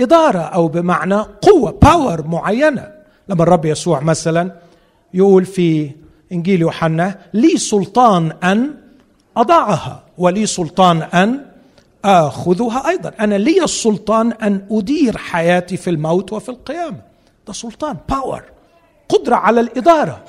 [0.00, 2.92] إدارة أو بمعنى قوة باور معينة.
[3.28, 4.52] لما الرب يسوع مثلا
[5.14, 5.90] يقول في
[6.32, 8.74] إنجيل يوحنا لي سلطان أن
[9.36, 11.40] أضعها ولي سلطان أن
[12.04, 13.12] آخذها أيضا.
[13.20, 17.00] أنا لي السلطان أن أدير حياتي في الموت وفي القيامة.
[17.46, 18.42] ده سلطان باور
[19.08, 20.24] قدرة على الإدارة.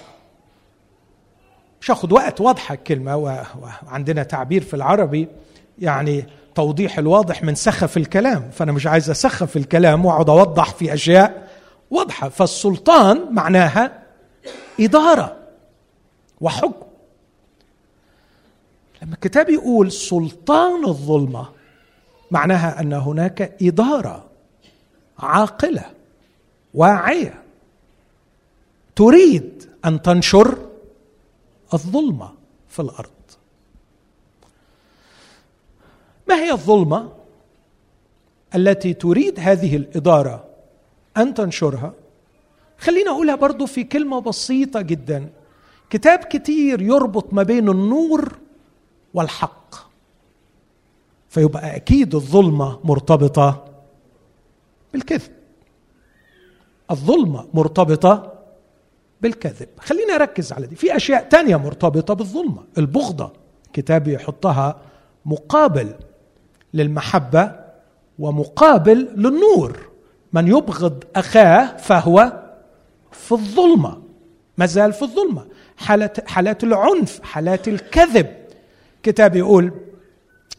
[1.82, 3.16] مش هاخد وقت واضحة الكلمة
[3.88, 5.28] وعندنا تعبير في العربي
[5.80, 8.50] يعني توضيح الواضح من سخف الكلام.
[8.52, 11.45] فأنا مش عايز أسخف الكلام وأقعد أوضح في أشياء
[11.92, 12.30] واضحة.
[12.30, 14.04] فالسلطان معناها
[14.80, 15.38] إدارة
[16.42, 16.86] وحكم.
[19.02, 21.50] لما الكتاب يقول سلطان الظلمة
[22.32, 24.26] معناها أن هناك إدارة
[25.20, 25.92] عاقلة
[26.74, 27.44] واعية
[28.96, 30.70] تريد أن تنشر
[31.74, 32.34] الظلمة
[32.70, 33.10] في الأرض.
[36.30, 37.12] ما هي الظلمة
[38.56, 40.45] التي تريد هذه الإدارة؟
[41.18, 41.94] أن تنشرها.
[42.78, 45.30] خلينا أقولها برضو في كلمة بسيطة جدا.
[45.90, 48.38] كتاب كتير يربط ما بين النور
[49.14, 49.76] والحق.
[51.30, 53.66] فيبقى أكيد الظلمة مرتبطة
[54.94, 55.32] بالكذب.
[56.92, 58.34] الظلمة مرتبطة
[59.22, 59.68] بالكذب.
[59.80, 60.76] خلينا أركز على دي.
[60.76, 62.64] في أشياء تانية مرتبطة بالظلمة.
[62.78, 63.34] البغضة.
[63.74, 64.82] كتاب يحطها
[65.26, 65.94] مقابل
[66.74, 67.52] للمحبة
[68.20, 69.95] ومقابل للنور.
[70.36, 72.44] من يبغض أخاه فهو
[73.12, 74.02] في الظلمة
[74.58, 75.48] ما زال في الظلمة.
[75.78, 78.36] حالات حالات العنف حالات الكذب.
[79.04, 79.72] كتاب يقول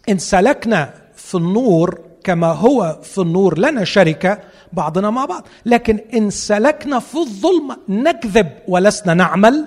[0.09, 4.39] إن سلكنا في النور كما هو في النور لنا شركة
[4.73, 5.47] بعضنا مع بعض.
[5.67, 9.65] لكن إن سلكنا في الظلمة نكذب ولسنا نعمل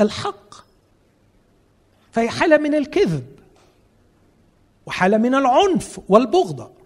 [0.00, 0.54] الحق.
[2.12, 3.26] فهي حالة من الكذب
[4.86, 6.77] وحالة من العنف والبغضة.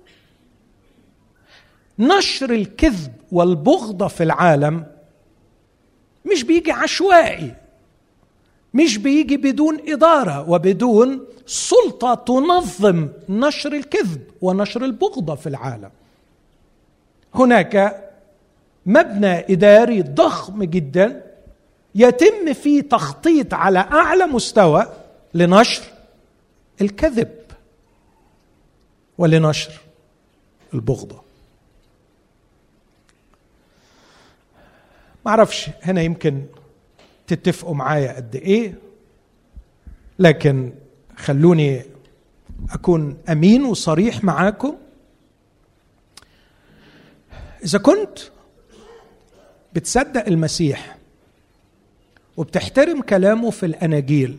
[1.98, 4.87] نشر الكذب والبغضه في العالم
[6.33, 7.55] مش بيجي عشوائي
[8.74, 15.90] مش بيجي بدون إدارة وبدون سلطة تنظم نشر الكذب ونشر البغضه في العالم.
[17.35, 18.02] هناك
[18.87, 21.22] مبنى إداري ضخم جدا
[21.94, 24.87] يتم فيه تخطيط على أعلى مستوى
[25.35, 25.83] لنشر
[26.81, 27.31] الكذب
[29.18, 29.72] ولنشر
[30.74, 31.22] البغضه
[35.26, 36.42] ما أعرفش هنا يمكن
[37.26, 38.74] تتفقوا معايا قد إيه
[40.18, 40.72] لكن
[41.16, 41.82] خلوني
[42.70, 44.76] أكون أمين وصريح معاكم.
[47.64, 48.18] إذا كنت
[49.72, 50.96] بتصدق المسيح
[52.37, 54.38] وبتحترم كلامه في الأناجيل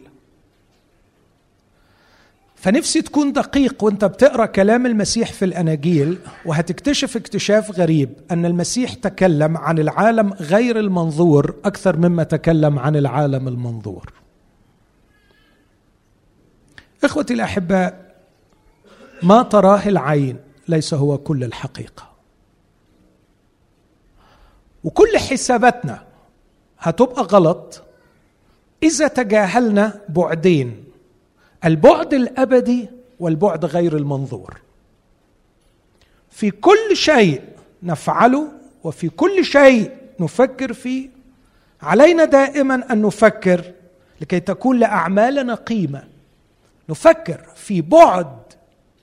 [2.63, 9.57] فنفسي تكون دقيق وانت بتقرأ كلام المسيح في الأناجيل وهتكتشف اكتشاف غريب أن المسيح تكلم
[9.57, 14.13] عن العالم غير المنظور أكثر مما تكلم عن العالم المنظور.
[17.03, 18.15] إخوتي الأحباء
[19.23, 22.09] ما تراه العين ليس هو كل الحقيقة.
[24.83, 26.03] وكل حساباتنا
[26.79, 27.83] هتبقى غلط
[28.83, 30.92] إذا تجاهلنا بعدين
[31.65, 34.61] البعد الأبدي والبعد غير المنظور.
[36.29, 37.41] في كل شيء
[37.83, 38.51] نفعله
[38.83, 41.09] وفي كل شيء نفكر فيه
[41.81, 43.73] علينا دائما أن نفكر
[44.21, 46.03] لكي تكون لأعمالنا قيمة.
[46.89, 48.37] نفكر في بعد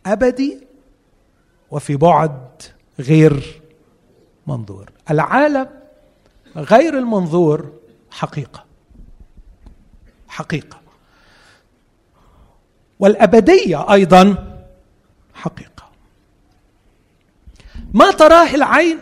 [0.07, 0.59] أبدي
[1.71, 2.63] وفي بعد
[3.01, 3.61] غير
[4.47, 4.91] منظور.
[5.11, 5.69] العالم
[6.57, 7.73] غير المنظور
[8.11, 8.65] حقيقة.
[10.29, 10.80] حقيقة.
[13.01, 14.57] والأبدية أيضا
[15.35, 15.91] حقيقة.
[17.93, 18.99] ما تراه العين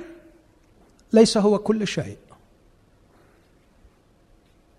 [1.12, 2.18] ليس هو كل شيء.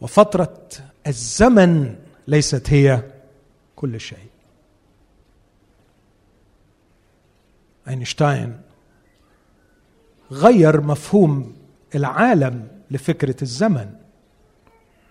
[0.01, 0.67] وفترة
[1.07, 1.95] الزمن
[2.27, 3.03] ليست هي
[3.75, 4.29] كل شيء.
[7.87, 8.61] أينشتاين
[10.31, 11.55] غير مفهوم
[11.95, 13.93] العالم لفكرة الزمن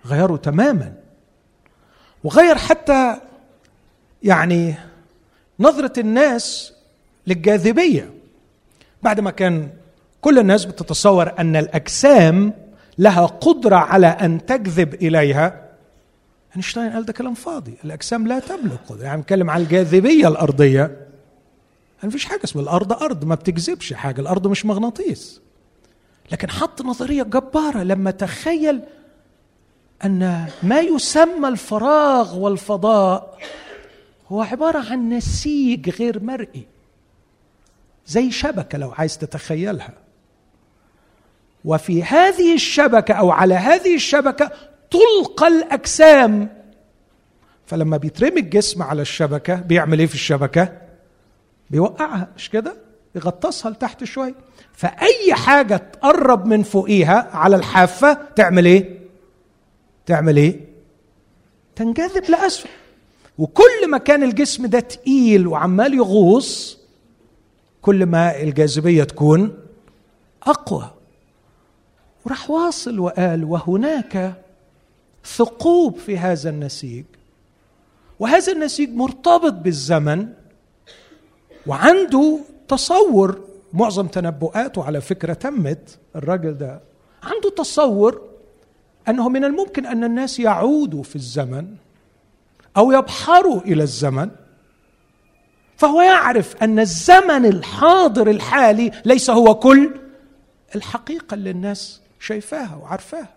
[0.06, 0.94] غيره تماما.
[2.24, 3.20] وغير حتى
[4.22, 4.74] يعني
[5.60, 6.72] نظرة الناس
[7.26, 8.10] للجاذبية.
[9.02, 9.68] بعد ما كان
[10.20, 12.52] كل الناس بتتصور أن الأجسام
[12.98, 15.68] لها قدرة على أن تجذب إليها
[16.56, 17.74] أينشتاين قال ده كلام فاضي.
[17.84, 19.04] الأجسام لا تملك قدرة.
[19.04, 21.06] يعني بنتكلم عن الجاذبية الأرضية.
[22.02, 24.20] ما فيش حاجة اسمها الأرض أرض ما بتجذبش حاجة.
[24.20, 25.40] الأرض مش مغناطيس.
[26.32, 28.80] لكن حط نظرية جبارة لما تخيل
[30.04, 33.38] أن ما يسمى الفراغ والفضاء
[34.28, 36.66] هو عبارة عن نسيج غير مرئي
[38.06, 39.92] زي شبكة لو عايز تتخيلها
[41.64, 44.50] وفي هذه الشبكة أو على هذه الشبكة
[44.90, 46.48] تلقى الأجسام
[47.66, 50.72] فلما بيترمي الجسم على الشبكة بيعمل إيه في الشبكة؟
[51.70, 52.76] بيوقعها مش كده؟
[53.14, 54.34] يغطسها لتحت شوية
[54.72, 58.98] فأي حاجة تقرب من فوقيها على الحافة تعمل إيه؟
[60.06, 60.60] تعمل إيه؟
[61.76, 62.68] تنجذب لأسفل
[63.38, 66.78] وكل ما كان الجسم ده تقيل وعمال يغوص
[67.82, 69.58] كل ما الجاذبية تكون
[70.42, 70.90] أقوى.
[72.26, 74.34] وراح واصل وقال وهناك
[75.24, 77.04] ثقوب في هذا النسيج.
[78.20, 80.28] وهذا النسيج مرتبط بالزمن
[81.66, 83.40] وعنده تصور
[83.72, 86.80] معظم تنبؤاته على فكرة تمت الراجل ده
[87.22, 88.22] عنده تصور
[89.08, 91.74] أنه من الممكن أن الناس يعودوا في الزمن.
[92.78, 94.30] أو يبحروا إلى الزمن
[95.76, 100.00] فهو يعرف أن الزمن الحاضر الحالي ليس هو كل
[100.74, 103.34] الحقيقة اللي الناس شايفاها وعارفاها.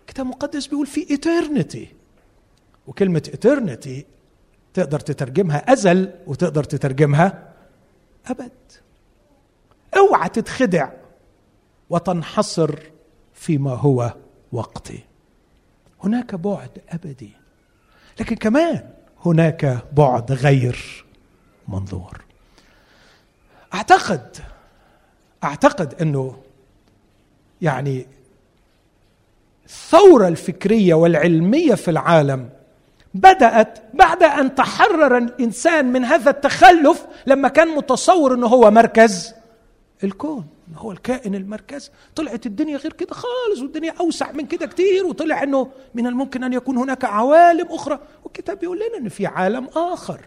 [0.00, 1.88] الكتاب المقدس بيقول في eternity
[2.86, 4.06] وكلمة eternity
[4.74, 7.52] تقدر تترجمها أزل وتقدر تترجمها
[8.26, 8.52] أبد.
[9.96, 10.90] أوعى تتخدع
[11.90, 12.78] وتنحصر
[13.34, 14.14] فيما هو
[14.52, 15.04] وقتي.
[16.04, 17.37] هناك بعد أبدي.
[18.20, 18.80] لكن كمان
[19.26, 21.04] هناك بعد غير
[21.68, 22.20] منظور.
[23.74, 24.36] أعتقد
[25.44, 26.36] أعتقد أنه
[27.62, 28.06] يعني
[29.66, 32.48] الثورة الفكرية والعلمية في العالم
[33.14, 39.34] بدأت بعد أن تحرر الإنسان من هذا التخلف لما كان متصور أنه هو مركز
[40.04, 40.46] الكون.
[40.76, 45.70] هو الكائن المركزي طلعت الدنيا غير كده خالص والدنيا أوسع من كده كتير وطلع إنه
[45.94, 47.98] من الممكن أن يكون هناك عوالم أخرى.
[48.24, 50.20] والكتاب بيقول لنا إن في عالم آخر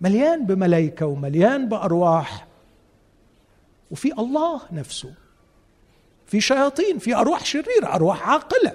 [0.00, 2.46] مليان بملائكة ومليان بأرواح.
[3.90, 5.14] وفي الله نفسه.
[6.26, 8.72] في شياطين في أرواح شريرة أرواح عاقلة.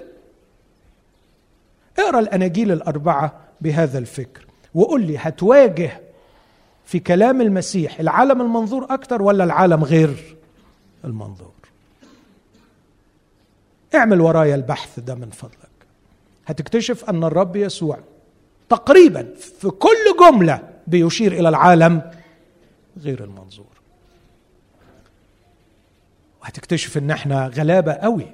[1.98, 6.00] اقرأ الأناجيل الأربعة بهذا الفكر وقول لي هتواجه
[6.92, 10.36] في كلام المسيح العالم المنظور أكتر ولا العالم غير
[11.04, 11.52] المنظور؟
[13.94, 15.70] اعمل ورايا البحث ده من فضلك.
[16.46, 17.98] هتكتشف أن الرب يسوع
[18.68, 22.10] تقريبا في كل جملة بيشير إلى العالم
[23.00, 23.72] غير المنظور.
[26.42, 28.26] وهتكتشف إن إحنا غلابة قوي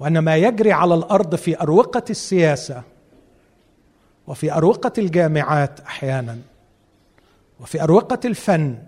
[0.00, 2.82] وأن ما يجري على الأرض في أروقة السياسة
[4.26, 6.38] وفي أروقة الجامعات أحيانا
[7.60, 8.78] وفي أروقة الفن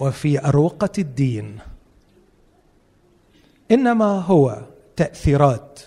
[0.00, 1.58] وفي أروقة الدين.
[3.70, 4.62] إنما هو
[4.96, 5.80] تأثيرات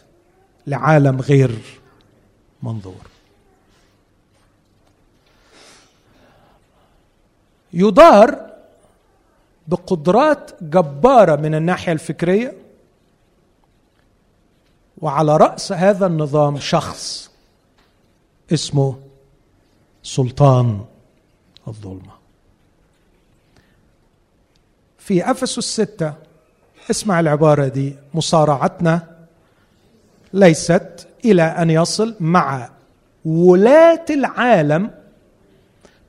[0.67, 1.59] لعالم غير
[2.63, 3.07] منظور.
[7.73, 8.53] يدار
[9.67, 12.57] بقدرات جبارة من الناحية الفكرية
[14.97, 17.31] وعلى رأس هذا النظام شخص
[18.53, 18.95] اسمه
[20.03, 20.85] سلطان
[21.67, 22.13] الظلمة.
[24.97, 26.13] في أفسس الستة
[26.91, 29.17] اسمع العبارة دي مصارعتنا
[30.33, 32.69] ليست إلى أن يصل مع
[33.25, 34.91] ولاة العالم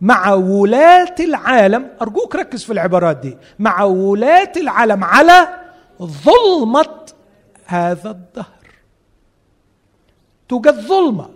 [0.00, 5.48] مع ولاة العالم أرجوك ركز في العبارات دي مع ولاة العالم على
[6.02, 7.07] ظلمة
[7.66, 8.64] هذا الدهر.
[10.48, 11.30] توجد ظلمة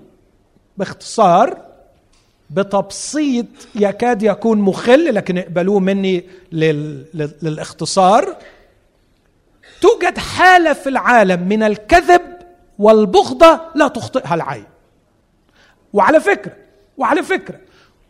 [0.76, 1.67] باختصار
[2.50, 7.04] بتبسيط يكاد يكون مخل لكن اقبلوه مني لل...
[7.42, 8.36] للاختصار.
[9.80, 12.22] توجد حالة في العالم من الكذب
[12.78, 14.64] والبغضة لا تخطئها العين.
[15.92, 16.52] وعلى فكرة
[16.98, 17.60] وعلى فكرة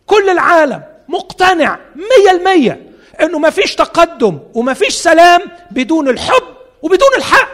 [0.07, 6.43] كل العالم مقتنع مية المية إنه ما فيش تقدم وما فيش سلام بدون الحب
[6.83, 7.49] وبدون الحق.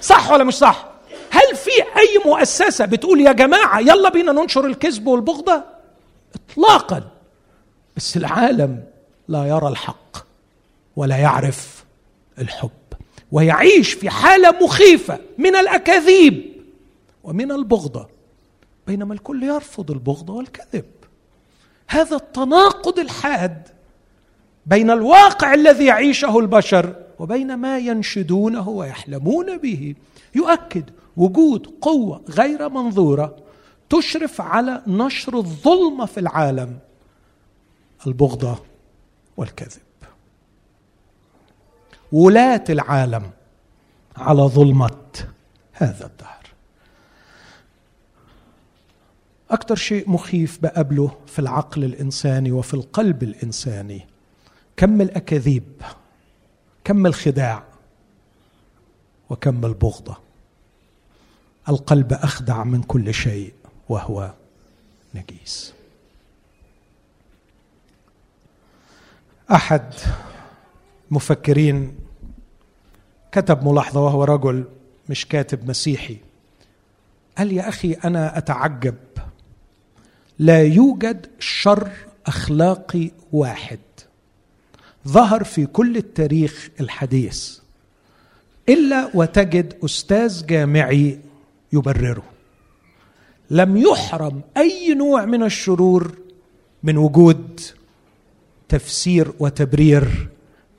[0.00, 0.88] صح ولا مش صح؟
[1.30, 5.64] هل في أي مؤسسة بتقول يا جماعة يلا بينا ننشر الكذب والبغضة؟
[6.34, 7.10] اطلاقا.
[7.96, 8.84] بس العالم
[9.28, 10.16] لا يرى الحق
[10.96, 11.84] ولا يعرف
[12.38, 12.70] الحب.
[13.32, 16.52] ويعيش في حالة مخيفة من الأكاذيب
[17.24, 18.08] ومن البغضة
[18.86, 20.84] بينما الكل يرفض البغضه والكذب.
[21.88, 23.68] هذا التناقض الحاد
[24.66, 29.94] بين الواقع الذي يعيشه البشر وبين ما ينشدونه ويحلمون به
[30.34, 33.36] يؤكد وجود قوة غير منظورة
[33.90, 36.78] تشرف على نشر الظلمه في العالم
[38.06, 38.58] البغضة
[39.36, 39.80] والكذب.
[42.12, 43.30] ولاة العالم
[44.16, 44.96] على ظلمة
[45.72, 46.46] هذا الدهر.
[49.50, 54.06] أكثر شيء مخيف بقابله في العقل الإنساني وفي القلب الإنساني
[54.76, 55.82] كم الأكاذيب
[56.84, 57.64] كم الخداع
[59.30, 60.25] وكم البغضة.
[61.68, 63.52] القلب أخدع من كل شيء
[63.88, 64.32] وهو
[65.14, 65.72] نجيس.
[69.50, 69.94] أحد
[71.10, 71.94] مفكرين
[73.32, 74.64] كتب ملاحظة وهو رجل
[75.08, 76.16] مش كاتب مسيحي.
[77.38, 78.94] قال يا أخي أنا أتعجب.
[80.38, 81.90] لا يوجد شر
[82.26, 83.78] أخلاقي واحد
[85.08, 87.58] ظهر في كل التاريخ الحديث
[88.68, 91.18] إلا وتجد أستاذ جامعي
[91.72, 92.22] يبرره.
[93.50, 96.18] لم يحرم أي نوع من الشرور
[96.82, 97.60] من وجود
[98.68, 100.28] تفسير وتبرير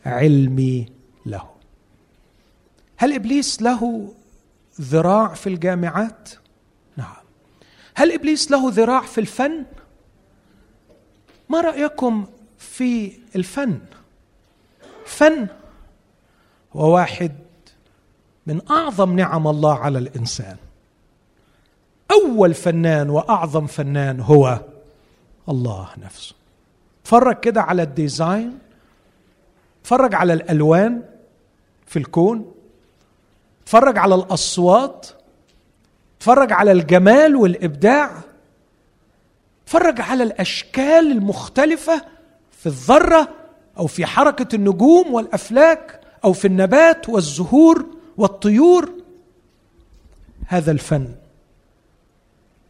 [0.06, 0.86] علمي
[1.26, 1.50] له.
[2.97, 4.13] هل إبليس له
[4.82, 6.30] ذراع في الجامعات؟
[6.97, 7.15] نعم.
[7.95, 9.65] هل إبليس له ذراع في الفن؟
[11.50, 12.26] ما رأيكم
[12.58, 13.80] في الفن؟
[15.06, 15.47] فن
[16.73, 17.36] هو واحد
[18.47, 20.58] من أعظم نعم الله على الإنسان.
[22.12, 24.60] أول فنان وأعظم فنان هو
[25.50, 26.36] الله نفسه.
[27.02, 28.60] اتفرج كده على الديزاين
[29.82, 31.02] اتفرج على الألوان
[31.86, 32.52] في الكون
[33.63, 35.08] اتفرج على الأصوات
[36.18, 38.12] اتفرج على الجمال والإبداع
[39.64, 42.05] اتفرج على الأشكال المختلفة
[42.51, 43.28] في الذرة
[43.78, 47.86] أو في حركة النجوم والأفلاك أو في النبات والزهور
[48.18, 48.91] والطيور.
[50.47, 51.08] هذا الفن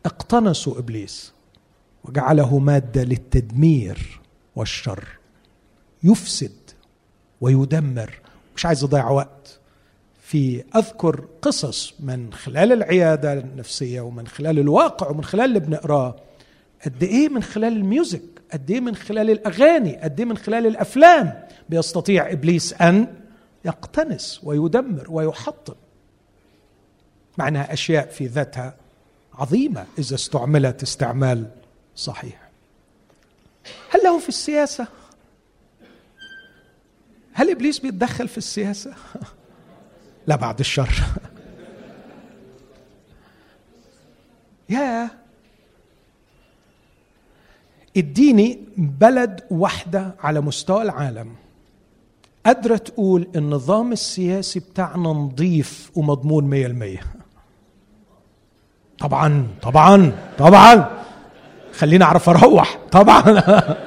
[0.08, 1.34] اقتنصوا إبليس
[2.04, 4.20] وجعله مادة للتدمير
[4.56, 5.08] والشر.
[6.04, 6.56] يفسد
[7.42, 8.20] ويدمر.
[8.56, 9.60] مش عايز اضيع وقت.
[10.22, 16.16] في أذكر قصص من خلال العيادة النفسية ومن خلال الواقع ومن خلال اللي بنقراه.
[16.86, 18.22] قد إيه من خلال الميوزك؟
[18.54, 23.08] قد إيه من خلال الأغاني؟ قد إيه من خلال الأفلام؟ بيستطيع إبليس أن
[23.66, 25.76] يقتنس ويدمر ويحطم.
[27.38, 28.76] مع انها أشياء في ذاتها
[29.38, 31.48] عظيمة إذا استعملت استعمال
[31.96, 32.50] صحيح.
[33.90, 34.88] هل له في السياسة؟
[37.34, 38.94] هل إبليس بيتدخل في السياسة؟
[40.28, 40.90] لا بعد الشر.
[44.70, 45.10] يا
[47.98, 51.36] اديني بلد واحدة على مستوى العالم.
[52.46, 57.00] قادرة تقول النظام السياسي بتاعنا نظيف ومضمون مية المية.
[59.00, 60.90] طبعا طبعا طبعا.
[61.74, 62.80] خليني أعرف أروح.
[62.92, 63.42] طبعا.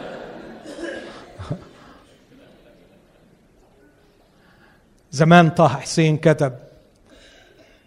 [5.12, 6.52] زمان طه حسين كتب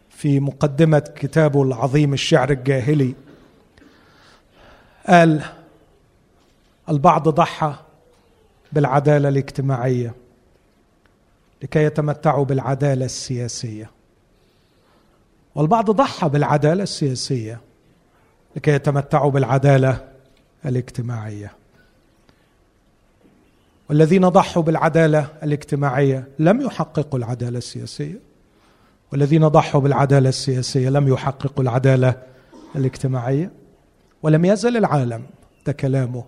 [0.10, 3.16] في مقدمة كتابه العظيم الشعر الجاهلي.
[5.08, 5.44] قال
[6.90, 7.74] البعض ضحى
[8.72, 10.14] بالعدالة الاجتماعية
[11.64, 13.92] لكي يتمتعوا بالعدالة السياسية.
[15.56, 17.62] والبعض ضحى بالعدالة السياسية
[18.56, 20.08] لكي يتمتعوا بالعدالة
[20.66, 21.52] الاجتماعية.
[23.90, 28.20] والذين ضحوا بالعدالة الاجتماعية لم يحققوا العدالة السياسية.
[29.12, 32.16] والذين ضحوا بالعدالة السياسية لم يحققوا العدالة
[32.76, 33.52] الاجتماعية.
[34.24, 35.24] ولم يزل العالم
[35.66, 36.24] ده كلامه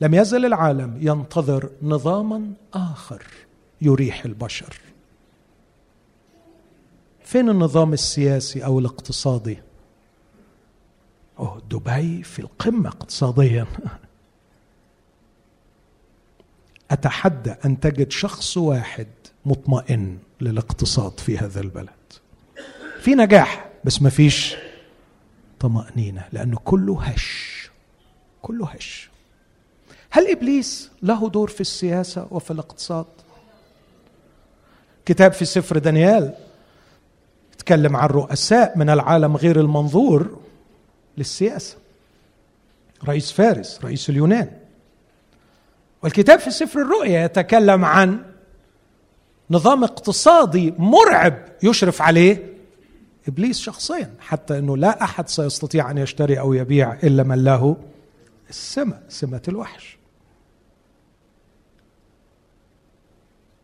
[0.00, 3.22] لم يزل العالم ينتظر نظاما آخر
[3.80, 4.80] يريح البشر.
[7.24, 9.58] فين النظام السياسي أو الاقتصادي؟
[11.38, 13.66] أوه دبي في القمة اقتصاديا.
[16.90, 19.06] أتحدى أن تجد شخص واحد
[19.46, 21.88] مطمئن للاقتصاد في هذا البلد.
[23.00, 24.56] في نجاح بس ما فيش
[25.60, 27.70] طمأنينة لأنه كله هش.
[28.42, 29.10] كله هش.
[30.10, 33.06] هل إبليس له دور في السياسة وفي الاقتصاد؟
[35.06, 36.34] كتاب في سفر دانيال
[37.64, 40.38] يتكلم عن رؤساء من العالم غير المنظور
[41.18, 41.76] للسياسة.
[43.04, 44.50] رئيس فارس رئيس اليونان.
[46.02, 48.22] والكتاب في سفر الرؤيا يتكلم عن
[49.50, 52.54] نظام اقتصادي مرعب يشرف عليه
[53.28, 57.76] إبليس شخصيا حتى إنه لا أحد سيستطيع أن يشتري أو يبيع إلا من له
[58.50, 59.98] السمه سمة الوحش.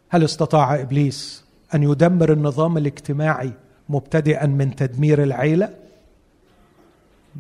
[0.09, 1.45] هل استطاع إبليس
[1.75, 3.53] أن يدمر النظام الاجتماعي
[3.91, 5.69] مبتدئا من تدمير العيلة.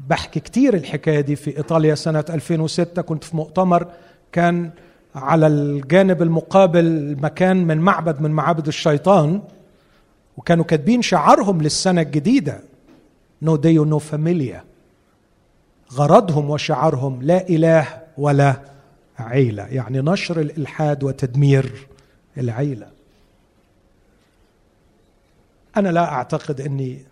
[0.09, 3.87] بحكي كتير الحكاية دي في إيطاليا سنة 2006 كنت في مؤتمر
[4.33, 4.71] كان
[5.15, 9.43] على الجانب المقابل مكان من معبد من معابد الشيطان
[10.37, 12.61] وكانوا كاتبين شعارهم للسنة الجديدة
[13.43, 14.65] no Dio no familia
[15.93, 17.87] غرضهم وشعارهم لا إله
[18.19, 18.61] ولا
[19.19, 21.87] عيلة يعني نشر الإلحاد وتدمير
[22.39, 22.87] العيلة.
[25.77, 27.05] أنا لا أعتقد إني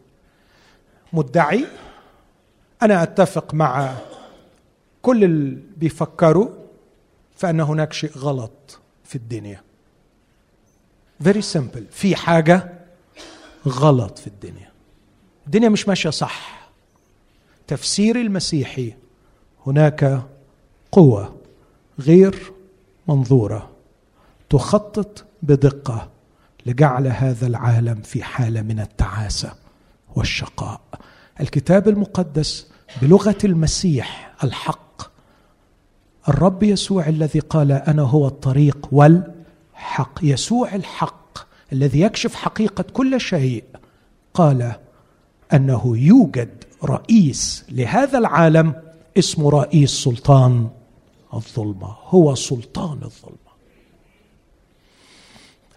[1.12, 1.66] مدعي.
[2.82, 3.94] أنا أتفق مع
[5.02, 6.48] كل اللي بيفكروا
[7.36, 9.62] فإن هناك شيء غلط في الدنيا.
[11.22, 12.78] very simple في حاجة
[13.68, 14.70] غلط في الدنيا.
[15.46, 16.70] الدنيا مش ماشية صح.
[17.66, 18.94] تفسير المسيحي
[19.66, 20.22] هناك
[20.92, 21.36] قوة
[22.00, 22.52] غير
[23.08, 23.70] منظورة
[24.50, 26.10] تخطط بدقة.
[26.68, 29.52] لجعل هذا العالم في حالة من التعاسة
[30.16, 30.80] والشقاء.
[31.40, 32.66] الكتاب المقدس
[33.02, 35.02] بلغة المسيح الحق.
[36.28, 40.18] الرب يسوع الذي قال أنا هو الطريق والحق.
[40.22, 41.38] يسوع الحق
[41.72, 43.64] الذي يكشف حقيقة كل شيء
[44.34, 44.72] قال
[45.52, 48.74] أنه يوجد رئيس لهذا العالم
[49.18, 50.68] اسمه رئيس سلطان
[51.34, 51.96] الظلمة.
[52.08, 53.47] هو سلطان الظلمة.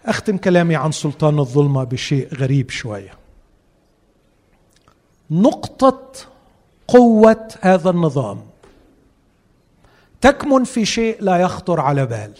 [0.06, 3.14] أختم كلامي عن سلطان الظلمة بشيء غريب شوية.
[5.30, 6.12] نقطة
[6.88, 8.40] قوة هذا النظام
[10.20, 12.34] تكمن في شيء لا يخطر على بال.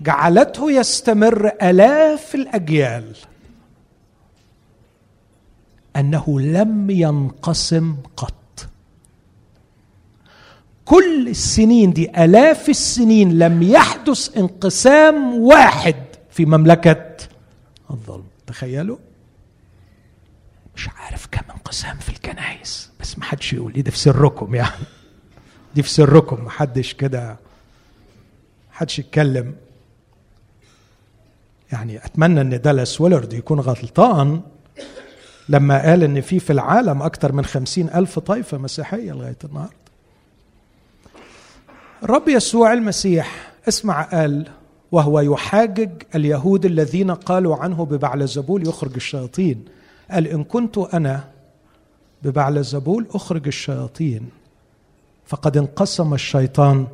[0.00, 3.16] جعلته يستمر آلاف الأجيال.
[5.96, 8.34] أنه لم ينقسم قط.
[10.84, 16.03] كل السنين دي آلاف السنين لم يحدث انقسام واحد.
[16.34, 17.16] في مملكة
[17.90, 18.24] الظلم.
[18.46, 18.96] تخيلوا؟
[20.76, 23.72] مش عارف كم انقسام في الكنائس بس ما حدش يقول.
[23.72, 24.84] دي في سركم يعني.
[25.74, 27.36] دي في سركم ما حدش كده
[28.72, 29.54] حدش يتكلم.
[31.72, 34.42] يعني أتمنى إن دالاس ويلرد يكون غلطان
[35.48, 39.74] لما قال إن في في العالم أكثر من خمسين ألف طائفة مسيحية لغاية النهارده.
[42.02, 44.50] الرب يسوع المسيح اسمع قال
[44.94, 49.64] وهو يحاجج اليهود الذين قالوا عنه ببعلزبول يخرج الشياطين.
[50.10, 51.24] قال إن كنت أنا
[52.22, 54.28] ببعل زبول أخرج الشياطين.
[55.26, 56.86] فقد انقسم الشيطان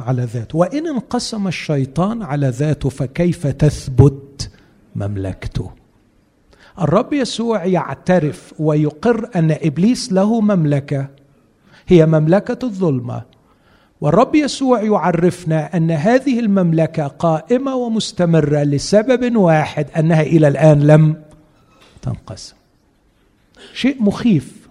[0.00, 0.58] على ذاته.
[0.58, 4.50] وإن انقسم الشيطان على ذاته فكيف تثبت
[4.96, 5.70] مملكته؟
[6.80, 11.06] الرب يسوع يعترف ويقر أن إبليس له مملكة
[11.86, 13.35] هي مملكة الظلمة.
[14.00, 21.22] والرب يسوع يعرفنا أن هذه المملكة قائمة ومستمرة لسبب واحد أنها إلى الآن لم
[22.02, 22.56] تنقسم.
[23.74, 24.68] شيء مخيف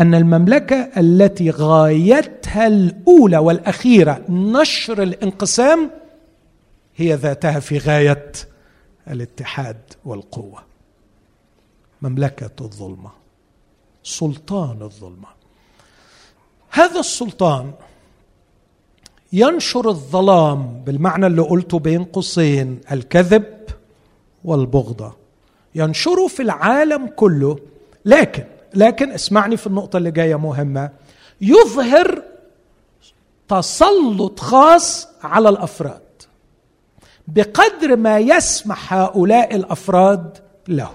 [0.00, 5.90] أن المملكة التي غايتها الأولى والأخيرة نشر الانقسام
[6.96, 8.32] هي ذاتها في غاية
[9.10, 10.62] الاتحاد والقوة.
[12.02, 13.10] مملكة الظلمة
[14.02, 15.28] سلطان الظلمة.
[16.70, 17.72] هذا السلطان
[19.34, 23.44] ينشر الظلام بالمعنى اللي قلته بين قوسين الكذب
[24.44, 25.16] والبغضة.
[25.74, 27.58] ينشره في العالم كله
[28.04, 30.90] لكن لكن اسمعني في النقطة اللي جاية مهمة.
[31.40, 32.22] يظهر
[33.48, 36.02] تسلط خاص على الأفراد.
[37.28, 40.90] بقدر ما يسمح هؤلاء الأفراد له.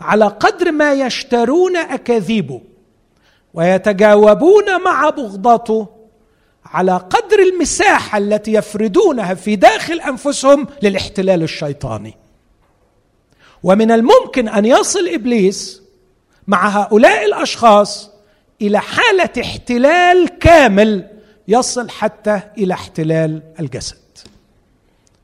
[0.00, 2.60] على قدر ما يشترون أكاذيبه
[3.54, 6.01] ويتجاوبون مع بغضته
[6.64, 12.14] على قدر المساحة التي يفردونها في داخل أنفسهم للاحتلال الشيطاني.
[13.62, 15.82] ومن الممكن أن يصل إبليس
[16.46, 18.10] مع هؤلاء الأشخاص
[18.62, 21.08] إلى حالة احتلال كامل
[21.48, 23.96] يصل حتى إلى احتلال الجسد.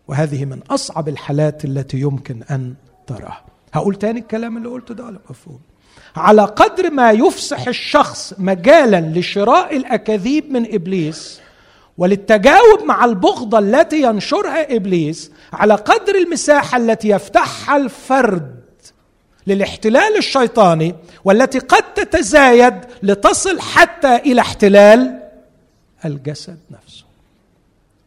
[0.09, 2.75] وهذه من أصعب الحالات التي يمكن أن
[3.07, 3.45] تراها.
[3.73, 5.61] هقول تاني الكلام اللي قلته ده ولا مفهوم.
[6.17, 11.41] على قدر ما يفسح الشخص مجالا لشراء الأكاذيب من إبليس
[11.99, 18.59] وللتجاوب مع البغضة التي ينشرها إبليس على قدر المساحة التي يفتحها الفرد
[19.47, 20.95] للاحتلال الشيطاني
[21.25, 25.23] والتي قد تتزايد لتصل حتى إلى احتلال
[26.05, 27.05] الجسد نفسه.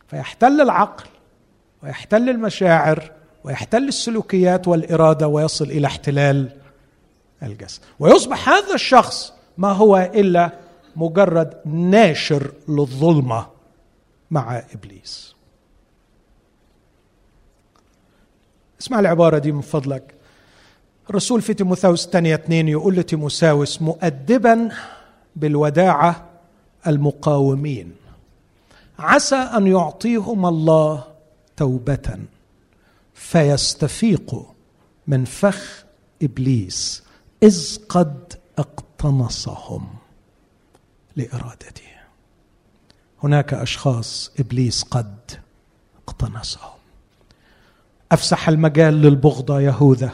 [0.08, 1.06] فيحتل العقل
[1.84, 3.12] ويحتل المشاعر
[3.44, 6.50] ويحتل السلوكيات والإرادة ويصل إلى احتلال
[7.44, 7.82] الجسد.
[8.00, 10.52] ويصبح هذا الشخص ما هو إلا
[10.96, 13.48] مجرد ناشر للظلمة
[14.32, 15.36] مع إبليس.
[18.82, 20.16] اسمع العبارة دي من فضلك.
[21.10, 24.70] الرسول في تيموثاوس الثانية اثنين يقول لتيموثاوس مؤدبا
[25.36, 26.30] بالوداعة
[26.88, 27.96] المقاومين
[29.00, 31.04] عسى أن يعطيهم الله
[31.58, 32.20] توبة
[33.14, 34.44] فيستفيقوا
[35.08, 35.84] من فخ
[36.24, 37.04] إبليس
[37.44, 39.88] إذ قد اقتنصهم
[41.16, 41.82] لإرادته.
[43.24, 45.16] هناك أشخاص إبليس قد
[45.98, 46.80] اقتنصهم.
[48.12, 50.12] أفسح المجال للبغضة يهوذا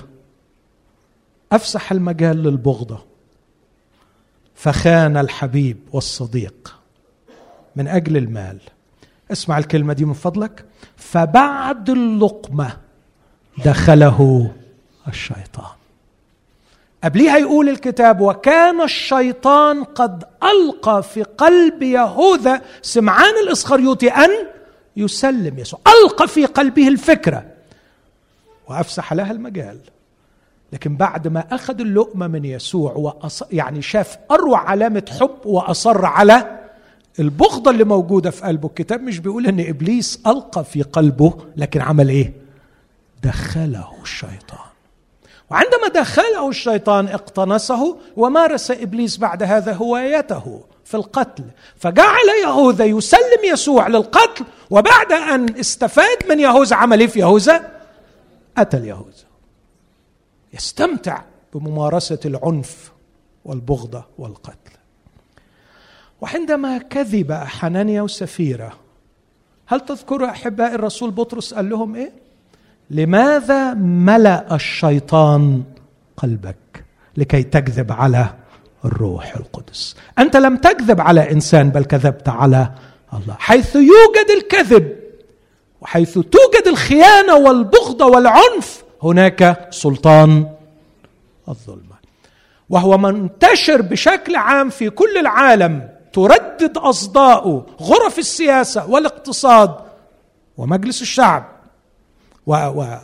[1.52, 3.06] أفسح المجال للبغضة.
[4.56, 6.76] فخان الحبيب والصديق
[7.76, 8.60] من أجل المال.
[9.32, 10.66] اسمع الكلمة دي من فضلك.
[10.96, 12.78] فبعد اللقمة
[13.66, 14.52] دخله
[15.08, 15.77] الشيطان.
[17.04, 24.30] قبليها يقول الكتاب وكان الشيطان قد ألقى في قلب يهوذا سمعان الإسخريوطي أن
[24.98, 25.80] يسلم يسوع.
[26.04, 27.46] ألقى في قلبه الفكرة
[28.68, 29.78] وأفسح لها المجال.
[30.74, 33.44] لكن بعد ما أخذ اللقمة من يسوع وأص...
[33.52, 36.60] يعني شاف أروع علامة حب وأصر على
[37.20, 42.10] البغضه اللي موجودة في قلبه الكتاب مش بيقول إن إبليس ألقى في قلبه لكن عمل
[42.10, 42.34] إيه؟
[43.24, 44.67] دخله الشيطان.
[45.52, 51.44] وعندما دخله الشيطان اقتنصه ومارس إبليس بعد هذا هوايته في القتل
[51.76, 57.72] فجعل يهوذا يسلم يسوع للقتل وبعد أن استفاد من يهوذا عمل في يهوذا
[58.58, 59.28] قتل يهوذا
[60.54, 61.22] يستمتع
[61.54, 62.92] بممارسة العنف
[63.46, 64.72] والبغضه والقتل.
[66.22, 68.74] وعندما كذب حنانيا وسفيرة
[69.66, 72.27] هل تذكروا أحباء الرسول بطرس؟ قال لهم إيه؟
[72.90, 75.64] لماذا ملأ الشيطان
[76.18, 76.86] قلبك
[77.18, 78.34] لكي تكذب على
[78.86, 82.72] الروح القدس؟ أنت لم تكذب على إنسان بل كذبت على
[83.14, 83.36] الله.
[83.40, 84.96] حيث يوجد الكذب
[85.82, 90.50] وحيث توجد الخيانة والبغضه والعنف هناك سلطان
[91.50, 91.98] الظلمة.
[92.70, 95.90] وهو منتشر بشكل عام في كل العالم.
[96.14, 99.76] تردد اصداؤه غرف السياسة والاقتصاد
[100.58, 101.57] ومجلس الشعب.
[102.48, 102.98] و و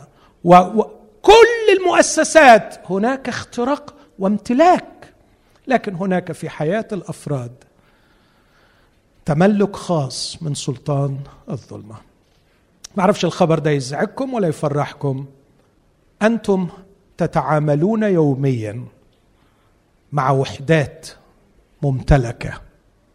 [0.44, 5.12] و وكل المؤسسات هناك اختراق وامتلاك
[5.66, 7.52] لكن هناك في حياة الأفراد
[9.24, 11.18] تملك خاص من سلطان
[11.50, 11.96] الظلمة.
[12.96, 15.26] ما أعرفش الخبر ده يزعجكم ولا يفرحكم.
[16.22, 16.68] أنتم
[17.16, 18.84] تتعاملون يوميا
[20.12, 21.08] مع وحدات
[21.82, 22.60] ممتلكة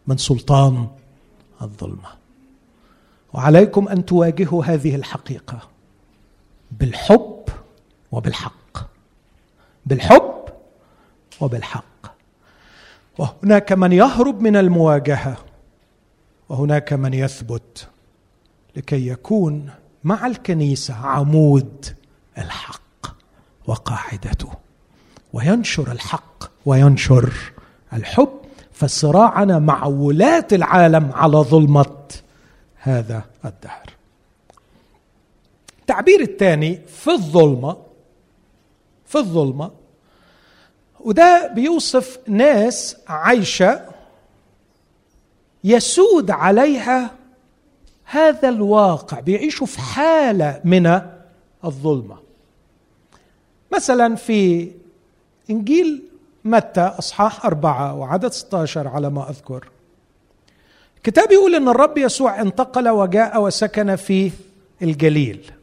[0.06, 0.88] من سلطان
[1.62, 2.08] الظلمة.
[3.32, 5.69] وعليكم أن تواجهوا هذه الحقيقة.
[6.70, 7.44] بالحب
[8.12, 8.90] وبالحق.
[9.86, 10.44] بالحب
[11.40, 11.84] وبالحق.
[13.18, 15.36] وهناك من يهرب من المواجهة
[16.48, 17.88] وهناك من يثبت
[18.76, 19.70] لكي يكون
[20.04, 21.96] مع الكنيسة عمود
[22.38, 23.06] الحق
[23.66, 24.52] وقاعدته.
[25.32, 27.32] وينشر الحق وينشر
[27.92, 28.40] الحب
[28.72, 31.96] فصراعنا مع ولاة العالم على ظلمة
[32.76, 33.99] هذا الدهر.
[35.90, 37.76] التعبير الثاني في الظلمة
[39.06, 39.70] في الظلمة
[41.00, 43.82] وده بيوصف ناس عايشة
[45.64, 47.10] يسود عليها
[48.04, 51.00] هذا الواقع بيعيشوا في حالة من
[51.64, 52.18] الظلمة.
[53.72, 54.70] مثلا في
[55.50, 56.02] إنجيل
[56.44, 59.68] متى أصحاح أربعة وعدد 16 على ما أذكر.
[60.96, 64.30] الكتاب يقول إن الرب يسوع انتقل وجاء وسكن في
[64.82, 65.59] الجليل.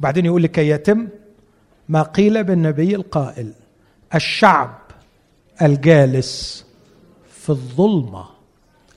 [0.00, 1.08] وبعدين يقول لكي يتم
[1.88, 3.52] ما قيل بالنبي القائل.
[4.14, 4.78] الشعب
[5.62, 6.64] الجالس
[7.30, 8.24] في الظلمة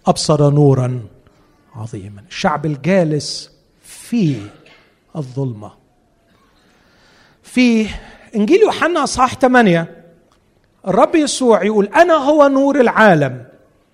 [0.08, 1.04] أبصر نورا
[1.76, 2.24] عظيما.
[2.30, 3.52] الشعب الجالس
[3.84, 4.36] في
[5.16, 5.72] الظلمة.
[7.44, 7.88] في
[8.36, 10.04] إنجيل يوحنا اصحاح 8
[10.88, 13.46] الرب يسوع يقول أنا هو نور العالم.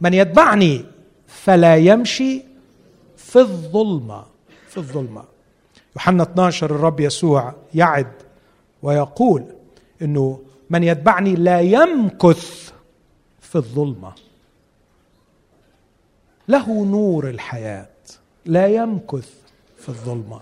[0.01, 0.85] من يتبعني؟
[1.27, 2.41] فلا يمشي
[3.17, 4.25] في الظلمة.
[4.69, 5.23] في الظلمة.
[5.97, 8.11] يوحنا 12 الرب يسوع يعد
[8.83, 9.45] ويقول
[10.01, 12.71] إنه من يتبعني لا يمكث
[13.41, 14.11] في الظلمة.
[16.47, 17.89] له نور الحياة.
[18.45, 19.29] لا يمكث
[19.77, 20.41] في الظلمة.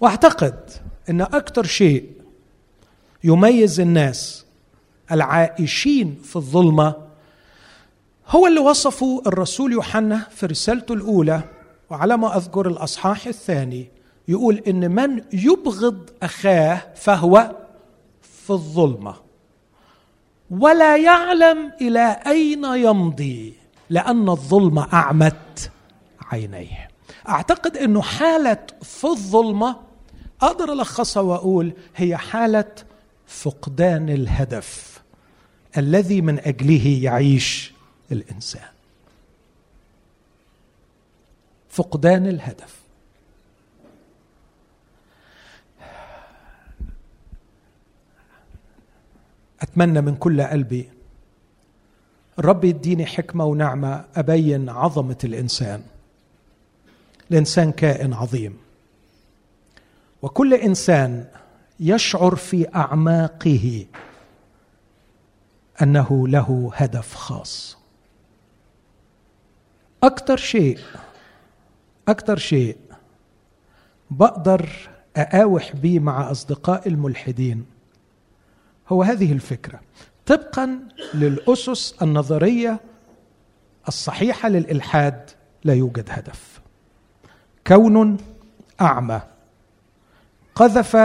[0.00, 0.70] واعتقد
[1.10, 2.10] إن أكثر شيء
[3.24, 4.46] يميز الناس
[5.12, 6.94] العائشين في الظلمة
[8.28, 11.42] هو اللي وصفه الرسول يوحنا في رسالته الأولى
[11.90, 13.95] وعلى ما أذكر الأصحاح الثاني
[14.28, 17.56] يقول إن من يبغض أخاه فهو
[18.22, 19.14] في الظلمة.
[20.50, 23.54] ولا يعلم إلى أين يمضي
[23.90, 25.70] لأن الظلمة أعمت
[26.20, 26.88] عينيه.
[27.28, 29.76] أعتقد إنه حالة في الظلمة
[30.42, 32.72] أقدر ألخصها وأقول هي حالة
[33.26, 35.02] فقدان الهدف
[35.76, 37.72] الذي من أجله يعيش
[38.12, 38.68] الإنسان.
[41.68, 42.85] فقدان الهدف.
[49.68, 50.88] أتمنى من كل قلبي.
[52.38, 55.82] الرب يديني حكمة ونعمة أبين عظمة الإنسان.
[57.30, 58.56] الإنسان كائن عظيم.
[60.22, 61.24] وكل إنسان
[61.80, 63.86] يشعر في أعماقه
[65.82, 67.78] أنه له هدف خاص.
[70.02, 70.78] أكثر شيء
[72.08, 72.76] أكثر شيء
[74.10, 74.70] بقدر
[75.16, 77.66] اقاوح به مع اصدقاء الملحدين
[78.88, 79.80] هو هذه الفكرة.
[80.26, 80.80] طبقا
[81.14, 82.80] للأسس النظرية
[83.88, 85.30] الصحيحة للإلحاد
[85.64, 86.60] لا يوجد هدف.
[87.66, 88.16] كون
[88.80, 89.20] أعمى
[90.54, 90.96] قذف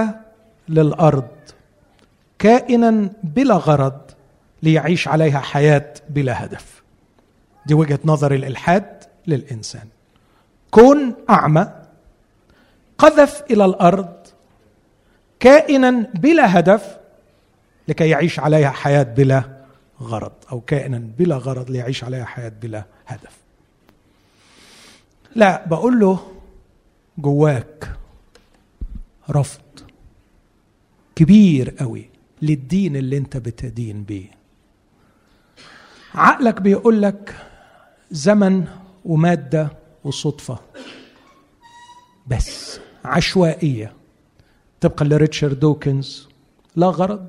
[0.69, 1.27] للأرض
[2.39, 4.01] كائنا بلا غرض
[4.63, 6.84] ليعيش عليها حياة بلا هدف.
[7.65, 9.88] دي وجهة نظر الإلحاد للإنسان.
[10.71, 11.71] كون أعمى
[12.97, 14.13] قذف إلى الأرض
[15.39, 16.97] كائنا بلا هدف
[17.88, 19.61] لكي يعيش عليها حياة بلا
[20.01, 23.38] غرض أو كائنا بلا غرض ليعيش عليها حياة بلا هدف.
[25.36, 26.19] لا بقول له
[27.17, 27.95] جواك
[29.29, 29.61] رفض
[31.15, 32.09] كبير قوي
[32.41, 34.32] للدين اللي انت بتدين بيه.
[36.13, 37.36] عقلك بيقول لك
[38.11, 38.67] زمن
[39.05, 39.69] ومادة
[40.03, 40.59] وصدفة
[42.27, 43.93] بس عشوائية.
[44.82, 46.27] طبقا لريتشارد دوكنز
[46.75, 47.27] لا غرض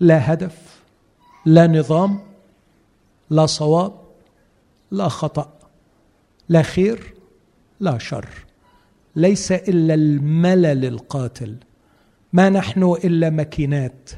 [0.00, 0.82] لا هدف
[1.46, 2.18] لا نظام
[3.30, 3.92] لا صواب
[4.90, 5.58] لا خطأ
[6.48, 7.14] لا خير
[7.80, 8.28] لا شر.
[9.16, 11.56] ليس إلا الملل القاتل.
[12.32, 14.10] ما نحن إلا ماكينات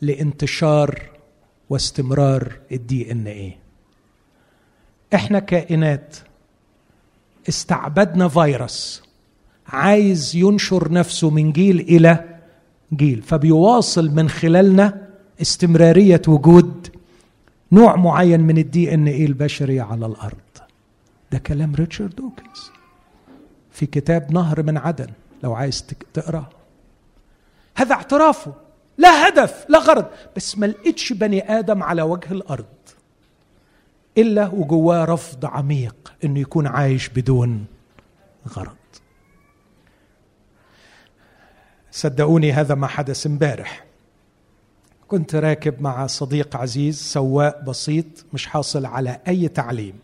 [0.00, 1.02] لانتشار
[1.70, 3.58] واستمرار ال DNA.
[5.14, 6.16] إحنا كائنات
[7.48, 9.02] استعبدنا فيروس
[9.66, 12.31] عايز ينشر نفسه من جيل إلى
[12.92, 13.22] جيل.
[13.22, 15.08] فبيواصل من خلالنا
[15.40, 16.88] استمرارية وجود
[17.72, 20.36] نوع معين من ال DNA البشري على الأرض.
[21.32, 22.70] ده كلام ريتشارد دوكنز.
[23.70, 25.08] في كتاب نهر من عدن
[25.42, 26.48] لو عايز تقراه
[27.74, 28.52] هذا اعترافه.
[28.98, 30.06] لا هدف لا غرض.
[30.36, 32.64] بس ما لقيتش بني آدم على وجه الأرض.
[34.18, 37.64] إلا وجواه رفض عميق إنه يكون عايش بدون
[38.48, 38.81] غرض.
[41.92, 43.84] صدقوني هذا ما حدث امبارح.
[45.08, 49.94] كنت راكب مع صديق عزيز سواق بسيط مش حاصل على أي تعليم.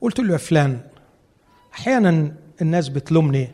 [0.00, 0.80] قلت له يا فلان
[1.74, 3.48] أحيانا الناس بتلومني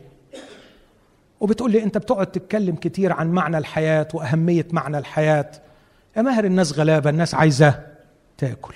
[1.39, 5.51] وبتقول لي أنت بتقعد تتكلم كتير عن معنى الحياة وأهمية معنى الحياة.
[6.17, 7.79] يا ماهر الناس غلابة الناس عايزة
[8.37, 8.75] تأكل.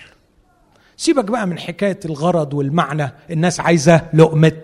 [0.97, 4.61] سيبك بقى من حكاية الغرض والمعنى الناس عايزة لقمة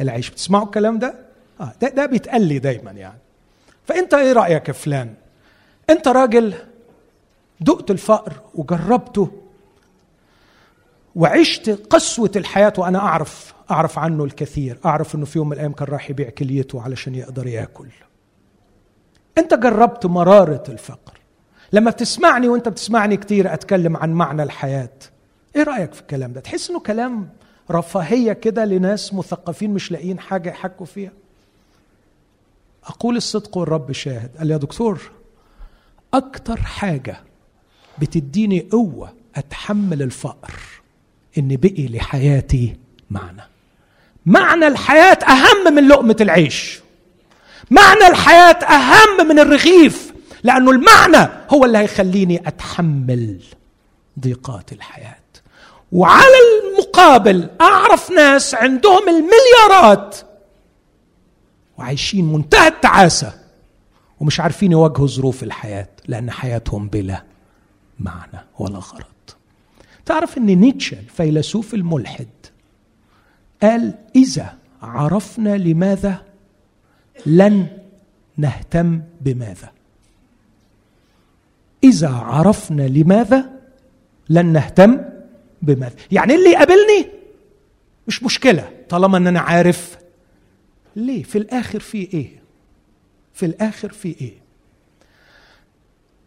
[0.00, 0.30] العيش.
[0.30, 1.23] بتسمعوا الكلام ده؟
[1.64, 3.18] آه ده, ده بيتقال لي دايما يعني.
[3.84, 5.14] فأنت إيه رأيك يا فلان؟
[5.90, 6.54] أنت راجل
[7.60, 9.30] دقت الفقر وجربته
[11.16, 15.88] وعشت قسوة الحياة وأنا أعرف أعرف عنه الكثير أعرف أنه في يوم من الأيام كان
[15.88, 17.88] راح يبيع كليته علشان يقدر يأكل.
[19.38, 21.18] أنت جربت مرارة الفقر.
[21.72, 24.90] لما بتسمعني وأنت بتسمعني كتير أتكلم عن معنى الحياة.
[25.56, 27.28] إيه رأيك في الكلام ده؟ تحس أنه كلام
[27.70, 31.12] رفاهية كده لناس مثقفين مش لاقيين حاجة يحكوا فيها؟
[32.86, 34.30] أقول الصدق والرب شاهد.
[34.38, 35.00] قال يا دكتور
[36.14, 37.20] أكتر حاجة
[37.98, 40.52] بتديني قوة أتحمل الفقر
[41.38, 42.76] إن بقي لحياتي
[43.10, 43.42] معنى.
[44.26, 46.80] معنى الحياة أهم من لقمة العيش.
[47.70, 53.40] معنى الحياة أهم من الرغيف لأنه المعنى هو اللي هيخليني أتحمل
[54.20, 55.16] ضيقات الحياة.
[55.92, 56.34] وعلى
[56.72, 60.16] المقابل أعرف ناس عندهم المليارات
[61.78, 63.34] وعايشين منتهى التعاسة
[64.20, 67.22] ومش عارفين يواجهوا ظروف الحياة لأن حياتهم بلا
[68.00, 69.04] معنى ولا غرض.
[70.06, 72.28] تعرف أن نيتشه الفيلسوف الملحد
[73.62, 76.22] قال إذا عرفنا لماذا
[77.26, 77.66] لن
[78.36, 79.72] نهتم بماذا؟
[81.84, 83.50] إذا عرفنا لماذا
[84.28, 84.98] لن نهتم
[85.62, 87.06] بماذا؟ يعني اللي يقابلني
[88.08, 89.98] مش مشكلة طالما أن أنا عارف
[90.96, 92.42] ليه؟ في الآخر في إيه؟
[93.34, 94.44] في الآخر في إيه؟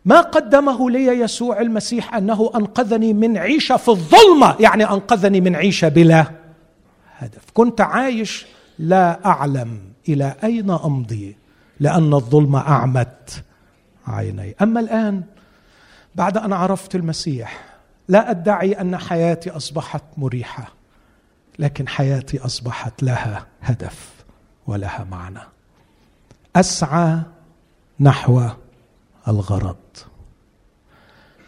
[0.06, 5.88] ما قدمه لي يسوع المسيح أنه أنقذني من عيشة في الظلمة يعني أنقذني من عيشة
[5.88, 6.32] بلا
[7.18, 7.42] هدف.
[7.54, 8.46] كنت عايش
[8.80, 11.38] لا أعلم إلى أين أمضي
[11.80, 13.44] لأن الظلمه أعمت
[14.08, 14.56] عيني.
[14.62, 15.24] أما الآن
[16.16, 17.66] بعد أن عرفت المسيح
[18.08, 20.74] لا أدعي أن حياتي أصبحت مريحة
[21.60, 24.17] لكن حياتي أصبحت لها هدف.
[24.68, 25.40] ولها معنى.
[26.56, 27.22] أسعى
[28.00, 28.42] نحو
[29.28, 29.76] الغرض.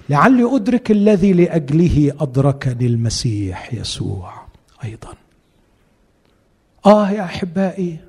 [0.09, 4.33] لعلي أدرك الذي لأجله أدركني المسيح يسوع
[4.83, 5.13] أيضا.
[6.85, 7.99] آه يا أحبائي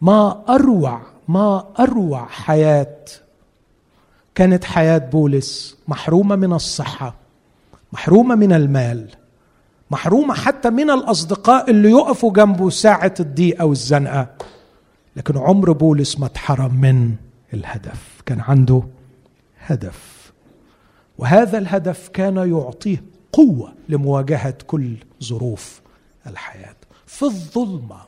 [0.00, 2.96] ما أروع ما أروع حياة.
[4.34, 7.14] كانت حياة بولس محرومة من الصحة
[7.92, 9.08] محرومة من المال
[9.92, 14.28] محرومة حتى من الأصدقاء اللي يقفوا جنبه ساعة الضيقه والزنقه
[15.16, 17.14] لكن عمر بولس ما اتحرم من
[17.54, 18.22] الهدف.
[18.26, 18.82] كان عنده
[19.58, 20.32] هدف.
[21.18, 25.80] وهذا الهدف كان يعطيه قوة لمواجهة كل ظروف
[26.26, 26.76] الحياة.
[27.06, 28.00] في الظلمة.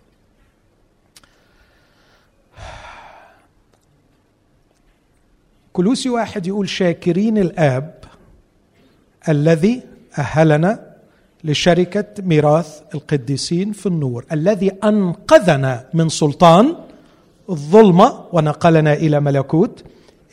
[5.73, 8.05] كلوسي واحد يقول شاكرين الآب
[9.29, 9.83] الذي
[10.19, 10.94] أهلنا
[11.45, 16.75] لشركة ميراث القديسين في النور الذي أنقذنا من سلطان
[17.51, 19.85] الظلمة ونقلنا إلى ملكوت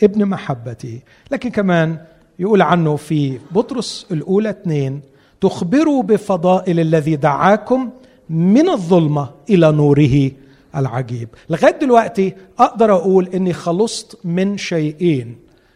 [0.03, 0.99] ابن محبته.
[1.31, 1.97] لكن كمان
[2.39, 5.01] يقول عنه في بطرس الأولى اثنين
[5.41, 7.89] تخبروا بفضائل الذي دعاكم
[8.29, 10.31] من الظلمة إلى نوره
[10.75, 11.29] العجيب.
[11.49, 15.35] لغاية دلوقتي أقدر أقول أني خلصت من شيئين.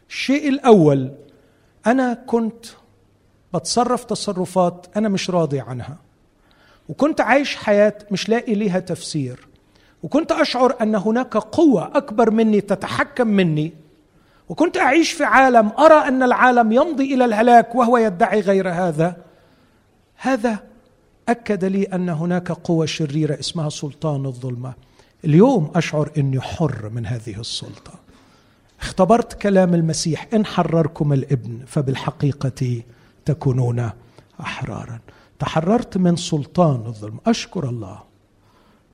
[0.10, 1.12] الشيء الأول
[1.88, 2.66] أنا كنت
[3.58, 5.98] بتصرف تصرفات أنا مش راضي عنها.
[6.90, 9.48] وكنت عايش حياة مش لاقي ليها تفسير.
[10.04, 13.74] وكنت أشعر أن هناك قوة أكبر مني تتحكم مني.
[14.50, 19.16] وكنت أعيش في عالم أرى أن العالم يمضي إلى الهلاك وهو يدعي غير هذا.
[20.16, 20.60] هذا
[21.30, 24.74] أكد لي أن هناك قوة شريرة اسمها سلطان الظلمة.
[25.26, 27.94] اليوم أشعر إني حر من هذه السلطة.
[28.82, 32.82] اختبرت كلام المسيح إن حرركم الإبن فبالحقيقة
[33.26, 33.90] تكونون
[34.40, 35.00] أحرارا.
[35.40, 37.20] تحررت من سلطان الظلم.
[37.28, 38.00] أشكر الله.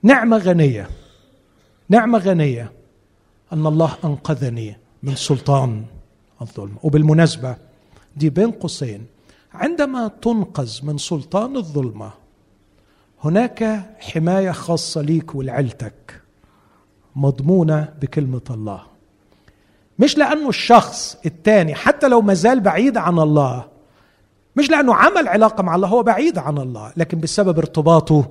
[0.03, 0.89] نعمة غنية.
[1.89, 2.71] نعمة غنية
[3.53, 5.85] أن الله أنقذني من سلطان
[6.41, 6.75] الظلم.
[6.83, 7.55] وبالمناسبة
[8.15, 9.05] دي بين قوسين.
[9.53, 12.11] عندما تنقذ من سلطان الظلمه
[13.23, 16.21] هناك حماية خاصة ليك ولعيلتك
[17.15, 18.81] مضمونة بكلمة الله.
[19.99, 23.70] مش لأنه الشخص الثاني حتى لو مازال بعيد عن الله
[24.55, 28.25] مش لأنه عمل علاقة مع الله هو بعيد عن الله لكن بسبب ارتباطه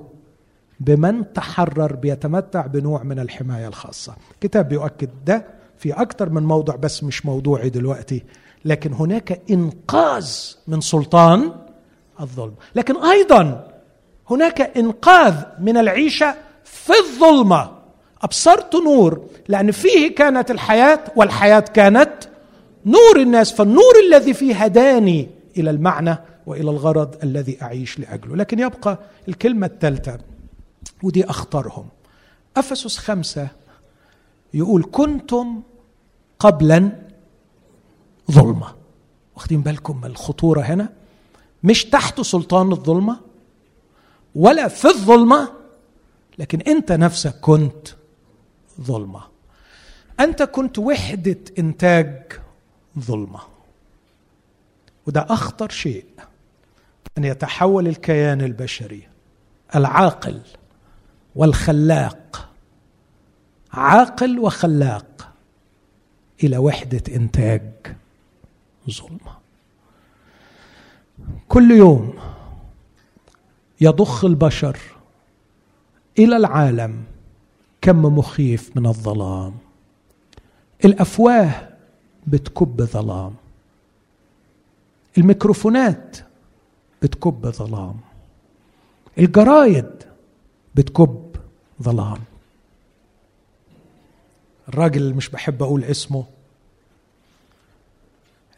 [0.79, 4.15] بمن تحرر بيتمتع بنوع من الحماية الخاصة.
[4.33, 5.45] الكتاب بيؤكد ده
[5.77, 8.23] في أكثر من موضع بس مش موضوعي دلوقتي
[8.65, 10.29] لكن هناك إنقاذ
[10.67, 11.51] من سلطان
[12.19, 12.53] الظلم.
[12.75, 13.67] لكن أيضا
[14.29, 17.71] هناك إنقاذ من العيشة في الظلمة.
[18.21, 22.11] أبصرت نور لأن فيه كانت الحياة والحياة كانت
[22.85, 28.35] نور الناس فالنور الذي فيه هداني إلى المعنى وإلى الغرض الذي أعيش لأجله.
[28.35, 30.19] لكن يبقى الكلمة الثالثة
[31.03, 31.87] ودي أخطرهم.
[32.57, 33.47] أفسس خمسة
[34.53, 35.61] يقول كنتم
[36.39, 36.91] قبلا
[38.31, 38.75] ظلمة.
[39.35, 40.89] واخدين بالكم من الخطورة هنا؟
[41.63, 43.19] مش تحت سلطان الظلمة
[44.35, 45.51] ولا في الظلمة
[46.39, 47.87] لكن أنت نفسك كنت
[48.81, 49.21] ظلمة.
[50.19, 52.33] أنت كنت وحدة إنتاج
[52.99, 53.39] ظلمة.
[55.07, 56.05] وده أخطر شيء
[57.17, 59.07] أن يتحول الكيان البشري
[59.75, 60.41] العاقل
[61.35, 62.49] والخلاق
[63.73, 65.33] عاقل وخلاق
[66.43, 67.71] إلى وحدة إنتاج
[68.89, 69.37] ظلمه
[71.47, 72.13] كل يوم
[73.81, 74.77] يضخ البشر
[76.19, 77.03] إلى العالم
[77.81, 79.53] كم مخيف من الظلام.
[80.85, 81.69] الأفواه
[82.27, 83.33] بتكب ظلام.
[85.17, 86.17] الميكروفونات
[87.01, 87.99] بتكب ظلام.
[89.17, 89.91] الجرايد
[90.75, 91.35] بتكب
[91.83, 92.17] ظلام.
[94.69, 96.25] الراجل اللي مش بحب أقول اسمه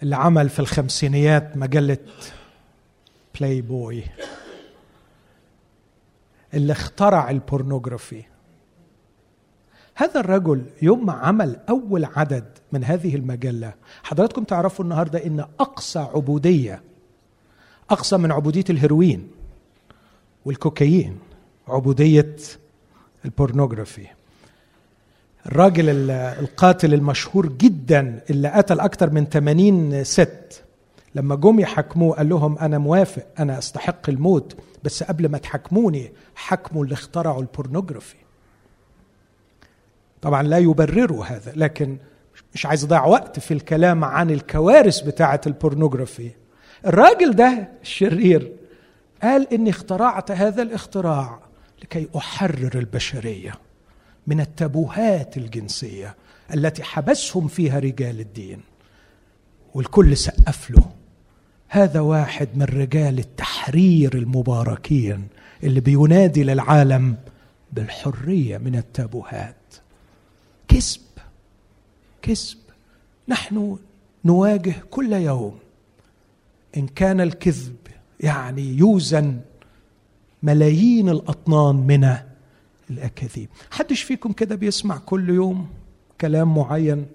[0.03, 1.97] اللي عمل في الخمسينيات مجلة
[3.39, 4.03] بلاي بوي
[6.53, 8.23] اللي اخترع ال pornography
[9.95, 13.73] هذا الرجل يوم ما عمل أول عدد من هذه المجلة
[14.03, 16.81] حضراتكم تعرفوا النهارده إن أقصى عبودية
[17.89, 19.27] أقصى من عبودية الهيروين
[20.45, 21.19] والكوكايين
[21.67, 22.35] عبودية
[23.25, 24.07] ال pornography.
[25.45, 30.63] الراجل القاتل المشهور جدا اللي قتل أكثر من 80 ست
[31.15, 36.83] لما جم يحاكموه قال لهم أنا موافق أنا أستحق الموت بس قبل ما تحاكموني حكموا
[36.83, 38.22] اللي اخترعوا ال pornography.
[40.23, 41.97] طبعا لا يبرروا هذا لكن
[42.53, 46.31] مش عايز اضيع وقت في الكلام عن الكوارث بتاعة البورنوغرافي.
[46.85, 48.51] الراجل ده الشرير
[49.23, 51.39] قال إني اخترعت هذا الاختراع
[51.83, 53.53] لكي أحرر البشرية
[54.27, 56.15] من التابوهات الجنسية
[56.53, 58.59] التي حبسهم فيها رجال الدين.
[59.73, 60.83] والكل سقف له.
[61.67, 65.27] هذا واحد من رجال التحرير المباركين
[65.63, 67.15] اللي بينادي للعالم
[67.71, 69.55] بالحرية من التابوهات.
[70.73, 71.01] كذب
[72.21, 72.57] كذب
[73.27, 73.77] نحن
[74.25, 75.59] نواجه كل يوم.
[76.77, 77.75] إن كان الكذب
[78.19, 79.39] يعني يوزن
[80.43, 82.15] ملايين الأطنان من
[82.89, 83.49] الأكاذيب.
[83.71, 85.69] حدش فيكم كده بيسمع كل يوم
[86.21, 87.05] كلام معين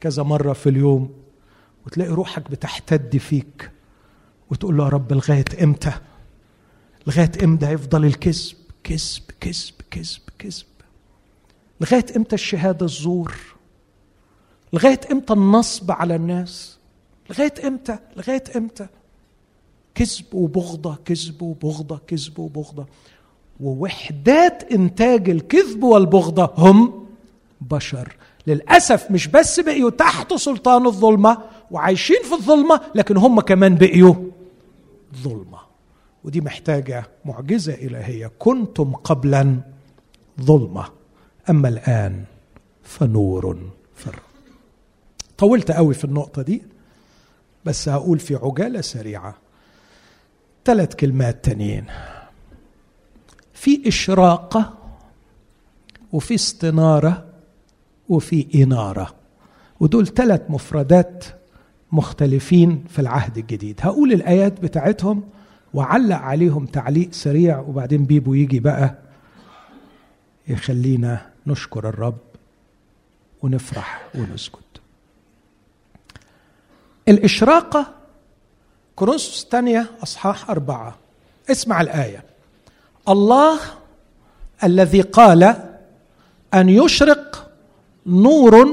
[0.00, 1.12] كذا مرة في اليوم
[1.86, 3.70] وتلاقي روحك بتحتد فيك
[4.50, 5.92] وتقول له يا رب لغاية إمتى؟
[7.06, 10.73] لغاية إمتى يفضل الكذب؟ كذب كذب كذب كذب.
[11.84, 13.34] لغاية إمتى الشهادة الزور؟
[14.72, 16.78] لغاية إمتى النصب على الناس؟
[17.30, 18.86] لغاية إمتى؟ لغاية إمتى؟
[19.94, 22.86] كذب وبغضة كذب وبغضة كذب وبغضة.
[23.60, 27.06] ووحدات إنتاج الكذب والبغضة هم
[27.60, 28.16] بشر.
[28.46, 31.38] للأسف مش بس بقيوا تحت سلطان الظلمة
[31.70, 34.14] وعايشين في الظلمة لكن هم كمان بقيوا
[35.22, 35.58] ظلمة.
[36.24, 38.30] ودي محتاجة معجزة إلهية.
[38.38, 39.60] كنتم قبلا
[40.40, 41.03] ظلمة.
[41.50, 42.24] أما الآن
[42.82, 44.18] فنور فر.
[45.38, 46.62] طولت قوي في النقطة دي
[47.64, 49.34] بس هقول في عجالة سريعة.
[50.64, 51.84] ثلاث كلمات تانيين.
[53.52, 54.74] في اشراقه
[56.12, 57.26] وفي استنارة
[58.08, 59.14] وفي إنارة.
[59.80, 61.24] ودول ثلاث مفردات
[61.92, 63.80] مختلفين في العهد الجديد.
[63.82, 65.22] هقول الآيات بتاعتهم
[65.74, 68.98] وعلق عليهم تعليق سريع وبعدين بيبو يجي بقى
[70.48, 72.18] يخلينا نشكر الرب
[73.42, 74.54] ونفرح ونسجد
[77.08, 77.94] الإشراقة
[78.96, 80.98] كورنثوس الثانية أصحاح أربعة.
[81.50, 82.24] اسمع الآية.
[83.08, 83.60] الله
[84.64, 85.42] الذي قال
[86.54, 87.50] أن يشرق
[88.06, 88.66] نور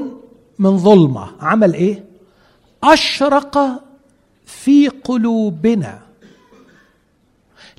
[0.59, 1.31] من ظلمة.
[1.41, 2.03] عمل إيه؟
[2.83, 3.83] أشرق
[4.45, 6.01] في قلوبنا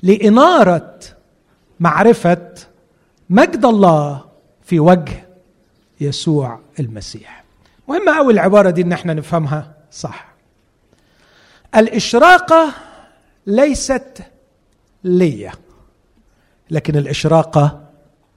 [0.03, 0.99] لإنارة
[1.79, 2.53] معرفة
[3.29, 4.25] مجد الله
[4.65, 5.27] في وجه
[6.01, 7.43] يسوع المسيح.
[7.87, 10.33] مهمة أوي العبارة دي إن إحنا نفهمها صح.
[11.75, 12.73] الإشراقة
[13.47, 14.23] ليست
[15.03, 15.51] ليا
[16.69, 17.83] لكن الإشراقة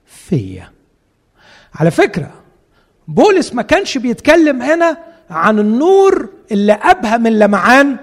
[0.07, 0.73] فيا.
[1.75, 2.31] على فكرة
[3.09, 4.99] بولس ما كانش بيتكلم هنا
[5.31, 7.97] عن النور اللي أبهى من لمعان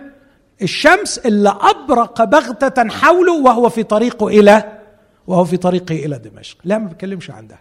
[0.61, 4.79] الشمس اللي أبرق بغتة حوله وهو في طريقه إلى
[5.27, 6.57] وهو في طريقه إلى دمشق.
[6.63, 7.59] لا ما بيتكلمش عن ده.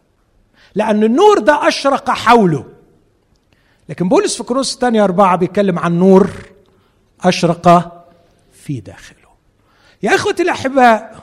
[0.75, 2.64] لأن النور ده أشرق حوله.
[3.89, 6.31] لكن بولس في كروس الثانية أربعة بيتكلم عن نور
[7.20, 7.93] أشرق
[8.64, 9.18] في داخله.
[10.03, 11.23] يا إخوتي الأحباء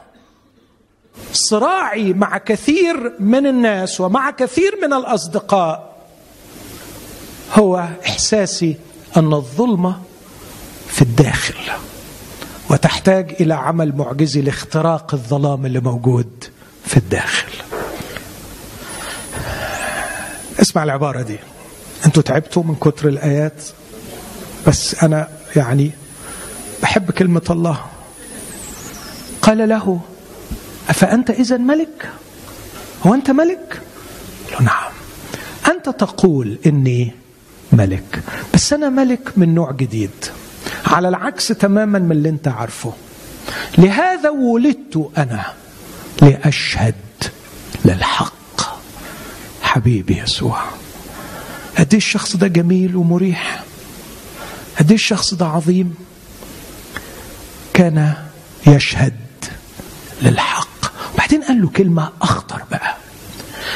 [1.33, 5.95] صراعي مع كثير من الناس ومع كثير من الأصدقاء
[7.53, 8.77] هو إحساسي
[9.17, 10.01] أن الظلمة
[10.87, 11.55] في الداخل
[12.69, 16.43] وتحتاج إلى عمل معجزي لاختراق الظلام اللي موجود
[16.85, 17.51] في الداخل.
[20.61, 21.37] اسمع العبارة دي.
[22.05, 23.63] أنتوا تعبتوا من كتر الآيات
[24.67, 25.91] بس أنا يعني
[26.81, 27.85] بحب كلمة الله.
[29.41, 29.99] قال له
[30.89, 32.09] أفأنت إذا ملك؟
[33.05, 33.81] هو أنت ملك؟
[34.51, 34.91] له نعم.
[35.67, 37.13] أنت تقول إني
[37.71, 38.19] ملك
[38.53, 40.11] بس أنا ملك من نوع جديد
[40.85, 42.93] على العكس تماما من اللي أنت عارفه.
[43.77, 45.45] لهذا ولدت أنا
[46.21, 46.95] لأشهد
[47.85, 48.38] للحق.
[49.69, 50.61] حبيبي يسوع.
[51.77, 53.63] قد الشخص ده جميل ومريح؟
[54.79, 55.95] قد الشخص ده عظيم؟
[57.73, 58.13] كان
[58.67, 59.13] يشهد
[60.21, 60.91] للحق.
[61.13, 62.97] وبعدين قال له كلمة أخطر بقى.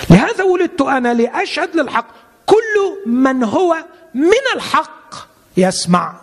[0.09, 2.07] لهذا ولدت أنا لأشهد للحق.
[2.45, 3.75] كل من هو
[4.13, 5.15] من الحق
[5.57, 6.15] يسمع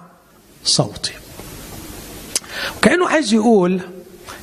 [0.64, 1.12] صوتي.
[2.76, 3.80] وكأنه عايز يقول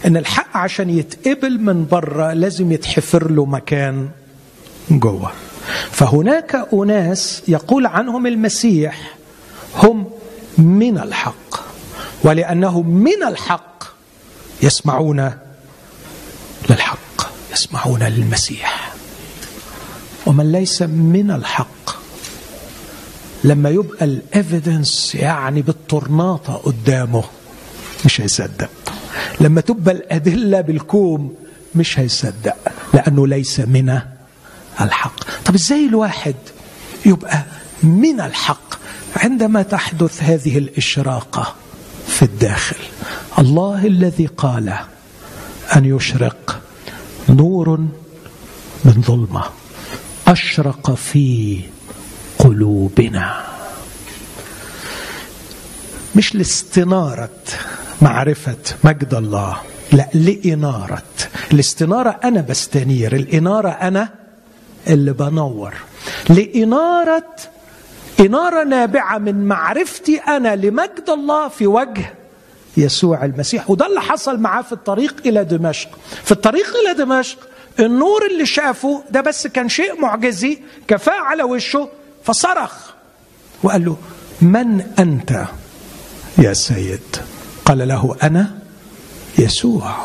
[0.06, 4.10] إن الحق عشان يتقبل من بره لازم يتحفر له مكان
[4.92, 5.32] جوه.
[5.92, 9.16] فهناك أناس يقول عنهم المسيح
[9.76, 10.10] هم
[10.58, 11.60] من الحق
[12.24, 13.84] ولانهم من الحق
[14.64, 15.32] يسمعون
[16.70, 18.94] للحق يسمعون للمسيح.
[20.26, 21.98] ومن ليس من الحق
[23.44, 27.24] لما يبقى الافيدنس يعني بالطرناطة قدامه
[28.06, 28.70] مش هيصدق.
[29.40, 31.36] لما تبقى الأدلة بالكوم
[31.76, 32.56] مش هيصدق
[32.94, 34.00] لأنه ليس من
[34.82, 35.44] الحق.
[35.46, 36.36] طب إزاي الواحد
[37.06, 37.44] يبقى
[37.84, 38.76] من الحق
[39.16, 41.56] عندما تحدث هذه الإشراقة
[42.08, 42.78] في الداخل؟
[43.40, 44.74] الله الذي قال
[45.76, 46.62] أن يشرق
[47.30, 47.70] نور
[48.86, 49.44] من ظلمة
[50.28, 51.60] أشرق في
[52.40, 53.44] قلوبنا.
[56.16, 57.30] مش لاستنارة
[58.02, 59.58] معرفة مجد الله
[59.92, 61.04] لا لإنارة.
[61.54, 64.27] الاستنارة أنا بستنير الإنارة أنا
[64.90, 65.74] اللي بنور.
[66.30, 67.24] لاناره
[68.20, 72.14] إنارة نابعة من معرفتي أنا لمجد الله في وجه
[72.78, 73.70] يسوع المسيح.
[73.70, 75.90] وده اللي حصل معاه في الطريق إلى دمشق.
[76.24, 77.38] في الطريق إلى دمشق
[77.80, 81.90] النور اللي شافه ده بس كان شيء معجزي كفاه على وشه
[82.24, 82.72] فصرخ
[83.64, 83.98] وقال له
[84.42, 85.46] من أنت
[86.38, 87.18] يا سيد؟
[87.66, 88.60] قال له أنا
[89.40, 89.96] يسوع.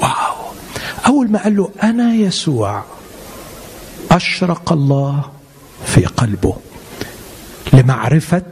[0.00, 0.34] واو.
[1.06, 2.84] أول ما قال له أنا يسوع.
[4.14, 5.30] أشرق الله
[5.86, 6.56] في قلبه.
[7.72, 8.42] لمعرفة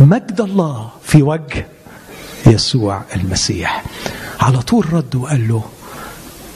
[0.00, 1.66] مجد الله في وجه
[2.46, 3.84] يسوع المسيح.
[4.40, 5.64] على طول رد وقال له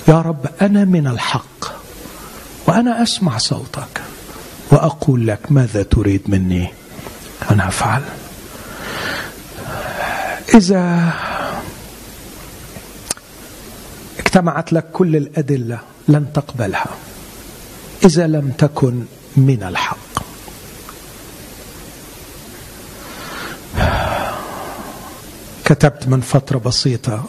[0.09, 1.65] يا رب أنا من الحق
[2.67, 4.03] وأنا أسمع صوتك
[4.71, 6.69] وأقول لك ماذا تريد مني.
[7.51, 8.03] أنا أفعل.
[10.55, 11.13] إذا
[14.19, 16.87] اجتمعت لك كل الأدلة لن تقبلها.
[18.05, 19.05] إذا لم تكن
[19.37, 19.99] من الحق.
[25.65, 27.25] كتبت من فترة بسيطة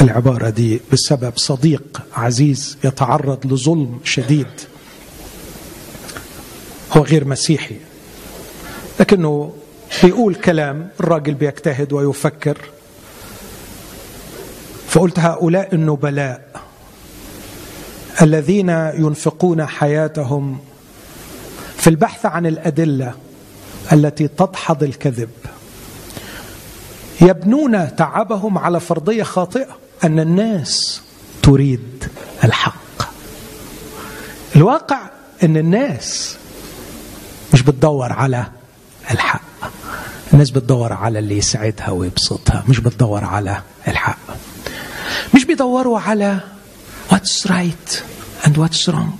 [0.00, 4.46] العبارة دي بسبب صديق عزيز يتعرض لظلم شديد.
[6.92, 7.76] هو غير مسيحي
[9.00, 9.52] لكنه
[10.02, 12.58] بيقول كلام الراجل بيجتهد ويفكر.
[14.88, 16.63] فقلت هؤلاء النبلاء
[18.22, 20.58] الذين ينفقون حياتهم
[21.76, 23.14] في البحث عن الأدلة
[23.92, 25.30] التي تدحض الكذب.
[27.20, 31.02] يبنون تعبهم على فرضية خاطئة أن الناس
[31.42, 32.04] تريد
[32.44, 32.74] الحق.
[34.56, 34.98] الواقع
[35.42, 36.36] أن الناس
[37.52, 38.46] مش بتدور على
[39.10, 39.40] الحق.
[40.32, 44.18] الناس بتدور على اللي يسعدها ويبسطها مش بتدور على الحق.
[45.34, 46.40] مش بيدوروا على
[47.10, 48.02] what's right
[48.44, 49.18] and what's wrong?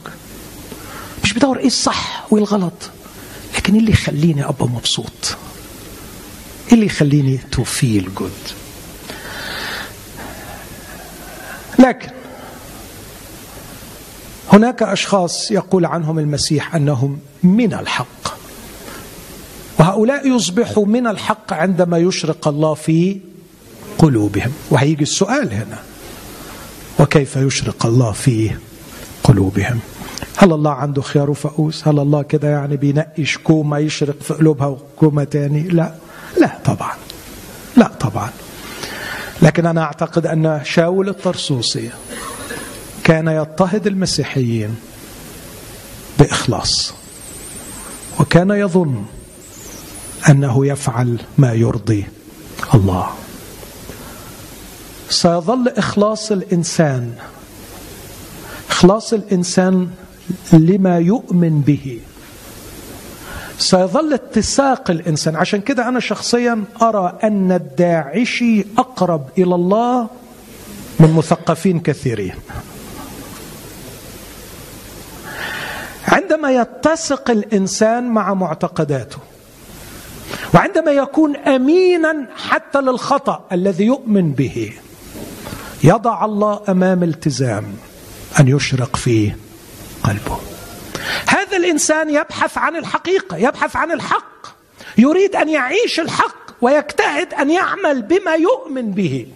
[1.24, 2.90] مش بدور إيه الصح وإيه الغلط
[3.56, 5.36] لكن إيه اللي يخليني أبقى مبسوط؟
[6.68, 8.30] إيه اللي يخليني to feel good
[11.78, 12.08] لكن
[14.52, 18.34] هناك أشخاص يقول عنهم المسيح أنهم من الحق.
[19.78, 23.20] وهؤلاء يصبحوا من الحق عندما يشرق الله في
[23.98, 24.52] قلوبهم.
[24.70, 25.78] وهيجي السؤال هنا.
[27.00, 28.50] وكيف يشرق الله في
[29.24, 29.80] قلوبهم؟
[30.36, 35.24] هل الله عنده خيار وفؤوس هل الله كده يعني بينقي شكومة يشرق في قلوبها وكومة
[35.24, 35.94] تاني؟ لا.
[36.40, 36.92] لا طبعا.
[37.76, 38.30] لا طبعا.
[39.42, 41.90] لكن أنا أعتقد أن شاول الطرسوسي
[43.04, 44.76] كان يضطهد المسيحيين
[46.18, 46.94] بإخلاص
[48.20, 49.04] وكان يظن
[50.28, 52.06] أنه يفعل ما يرضي
[52.74, 53.08] الله.
[55.14, 57.12] سيظل إخلاص الإنسان
[58.70, 59.88] إخلاص الإنسان
[60.52, 62.00] لما يؤمن به.
[63.58, 65.36] سيظل اتساق الإنسان.
[65.36, 70.08] عشان كده أنا شخصيا أرى أن الداعشي أقرب إلى الله
[71.00, 72.34] من مثقفين كثيرين.
[76.08, 79.18] عندما يتسق الإنسان مع معتقداته
[80.54, 84.72] وعندما يكون امينا حتى للخطأ الذي يؤمن به
[85.84, 87.64] يضع الله أمام التزام
[88.40, 89.36] أن يشرق فيه
[90.02, 90.38] قلبه.
[91.26, 94.46] هذا الإنسان يبحث عن الحقيقة يبحث عن الحق
[94.98, 99.26] يريد أن يعيش الحق ويجتهد أن يعمل بما يؤمن به.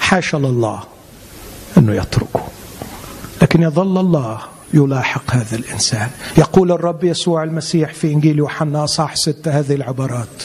[0.00, 0.82] حاشا لله
[1.78, 2.48] أنه يتركه.
[3.42, 4.40] لكن يظل الله
[4.74, 6.10] يلاحق هذا الإنسان.
[6.36, 10.42] يقول الرب يسوع المسيح في إنجيل يوحنا اصح ستة هذه العبارات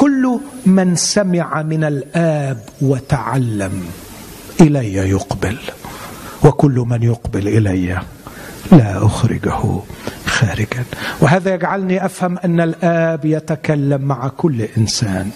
[0.00, 3.84] كل من سمع من الآب وتعلم
[4.60, 5.56] إلي يقبل
[6.44, 8.00] وكل من يقبل إلي
[8.72, 9.60] لا أخرجه
[10.26, 10.84] خارجا.
[11.20, 15.30] وهذا يجعلني أفهم أن الآب يتكلم مع كل إنسان.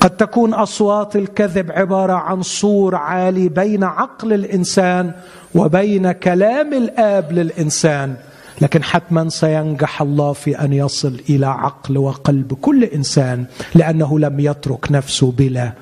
[0.00, 5.12] قد تكون أصوات الكذب عبارة عن صور عالي بين عقل الإنسان
[5.54, 8.16] وبين كلام الآب للإنسان.
[8.60, 13.44] لكن حتما سينجح الله في أن يصل إلى عقل وقلب كل إنسان
[13.74, 15.72] لأنه لم يترك نفسه بلا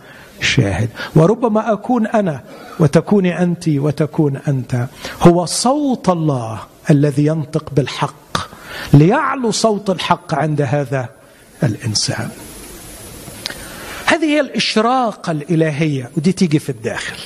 [0.40, 0.88] شاهد.
[1.16, 2.40] وربما أكون أنا
[2.80, 4.86] وتكوني أنت وتكون أنت.
[5.20, 6.60] هو صوت الله
[6.90, 8.36] الذي ينطق بالحق
[8.92, 11.08] ليعلو صوت الحق عند هذا
[11.62, 12.28] الإنسان.
[14.06, 16.10] هذه هي الاشراقه الإلهية.
[16.16, 17.16] ودي تيجي في الداخل.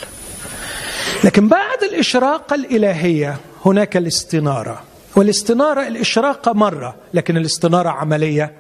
[1.25, 3.37] لكن بعد الاشراقه الإلهية
[3.67, 4.83] هناك الاستنارة.
[5.21, 8.53] والاستنارة الاشراقه مرة لكن الاستنارة عملية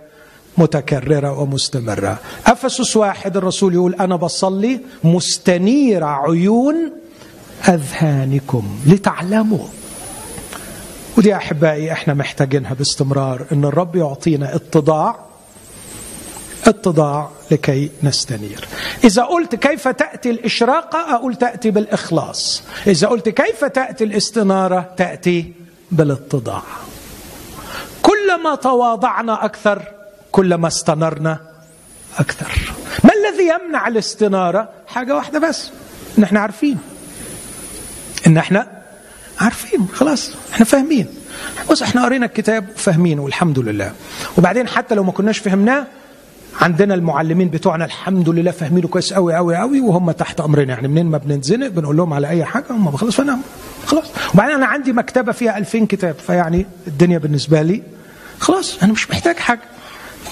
[0.58, 2.18] متكررة ومستمرة.
[2.46, 6.92] أفسس واحد الرسول يقول أنا بصلي مستنير عيون
[7.68, 9.66] أذهانكم لتعلموا.
[11.18, 15.16] ودي أحبائي إحنا محتاجينها باستمرار إن الرب يعطينا اتضاع
[16.66, 18.68] اتضاع لكي نستنير.
[19.04, 22.62] إذا قلت كيف تأتي الإشراقة أقول تأتي بالإخلاص.
[22.86, 25.59] إذا قلت كيف تأتي الاستنارة تأتي
[25.92, 26.62] بالاتضاع
[28.02, 29.82] كلما تواضعنا أكثر
[30.32, 31.38] كلما استنرنا
[32.18, 32.72] أكثر.
[33.04, 35.70] ما الذي يمنع الاستنارة؟ حاجة واحدة بس
[36.18, 36.78] إن إحنا عارفين.
[38.26, 38.66] إن إحنا
[39.40, 41.06] عارفين خلاص إحنا فاهمين.
[41.70, 43.92] بص إحنا قرينا الكتاب وفاهمينه والحمد لله.
[44.38, 45.86] وبعدين حتى لو ما كناش فهمناه
[46.60, 50.74] عندنا المعلمين بتوعنا الحمد لله فاهمينه كويس قوي قوي قوي وهم تحت أمرنا.
[50.74, 53.42] يعني منين ما بنتزنق بنقول لهم على أي حاجة هم خلاص فاهم
[53.86, 54.04] خلاص.
[54.34, 57.82] وبعدين أنا عندي مكتبة فيها 2000 كتاب فيعني الدنيا بالنسبة لي
[58.38, 59.60] خلاص أنا مش محتاج حاجة.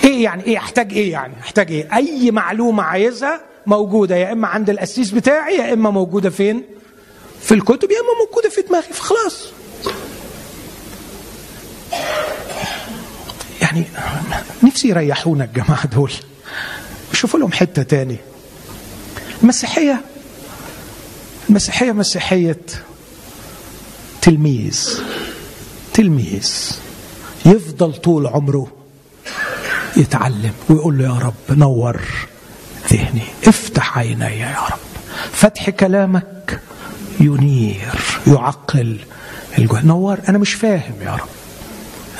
[0.04, 4.70] إيه يعني إيه؟ أحتاج إيه يعني؟ أحتاج إيه؟ أي معلومة عايزها موجودة يا إما عند
[4.70, 6.62] الأسيس بتاعي يا إما موجودة فين؟
[7.40, 9.48] في الكتب يا إما موجودة في دماغي فخلاص.
[13.68, 13.84] يعني
[14.62, 16.12] نفسي يريحونا الجماعه دول.
[17.12, 18.16] يشوفوا لهم حتة تاني.
[19.42, 20.00] المسيحيه
[21.48, 22.60] المسيحيه مسيحية
[24.22, 25.00] تلميذ.
[25.94, 26.78] تلميذ.
[27.46, 28.72] يفضل طول عمره
[29.96, 32.00] يتعلم ويقول له يا رب نور
[32.92, 33.22] ذهني.
[33.46, 34.78] افتح عيني يا رب.
[35.32, 36.60] فتح كلامك
[37.20, 38.98] ينير يعقل
[39.58, 41.28] الجهد نور أنا مش فاهم يا رب.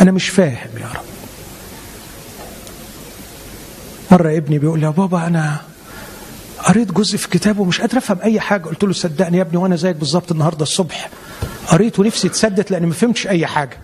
[0.01, 1.18] أنا مش فاهم يا رب.
[4.11, 5.57] مرة ابني بيقول يا بابا أنا
[6.65, 8.63] قريت جزء في كتابه ومش قادر أفهم أي حاجة.
[8.63, 11.11] قلت له صدقني يا ابني وأنا زيك بالظبط النهاردة الصبح
[11.67, 13.77] قريت ونفسي تصدق لأني ما فهمتش أي حاجة.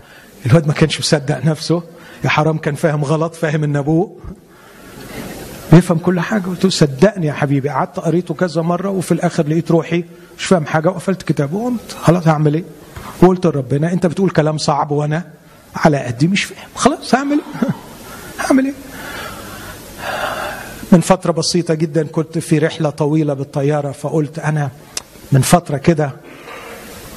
[0.45, 1.83] الواد ما كانش مصدق نفسه.
[2.23, 4.15] يا حرام كان فاهم غلط فاهم إن أبوه
[5.71, 6.41] بيفهم كل حاجة.
[6.41, 10.03] قلت له صدقني يا حبيبي قعدت قريته كذا مرة وفي الآخر لقيت روحي
[10.37, 11.95] مش فاهم حاجة وقفلت كتابه وقمت.
[12.01, 12.63] خلاص هعمل إيه؟
[13.21, 15.23] وقلت لربنا أنت بتقول كلام صعب وأنا
[15.75, 16.67] على قدي مش فاهم.
[16.75, 17.69] خلاص هعمل إيه؟
[18.45, 18.73] هعمل إيه؟
[20.91, 24.69] من فترة بسيطة جدا كنت في رحلة طويلة بالطيارة فقلت أنا
[25.31, 26.11] من فترة كده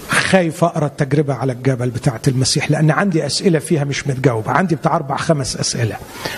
[0.08, 4.96] خايف أقرأ التجربة على الجبل بتاعة المسيح لأن عندي أسئلة فيها مش متجاوبة عندي بتاع
[4.96, 5.96] أربع خمس أسئلة.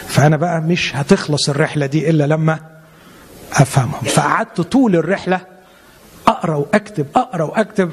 [0.08, 2.58] فأنا بقى مش هتخلص الرحلة دي إلا لما
[3.52, 4.02] أفهمهم.
[4.04, 5.40] فقعدت طول الرحلة
[6.26, 7.90] أقرأ وأكتب أقرأ وأكتب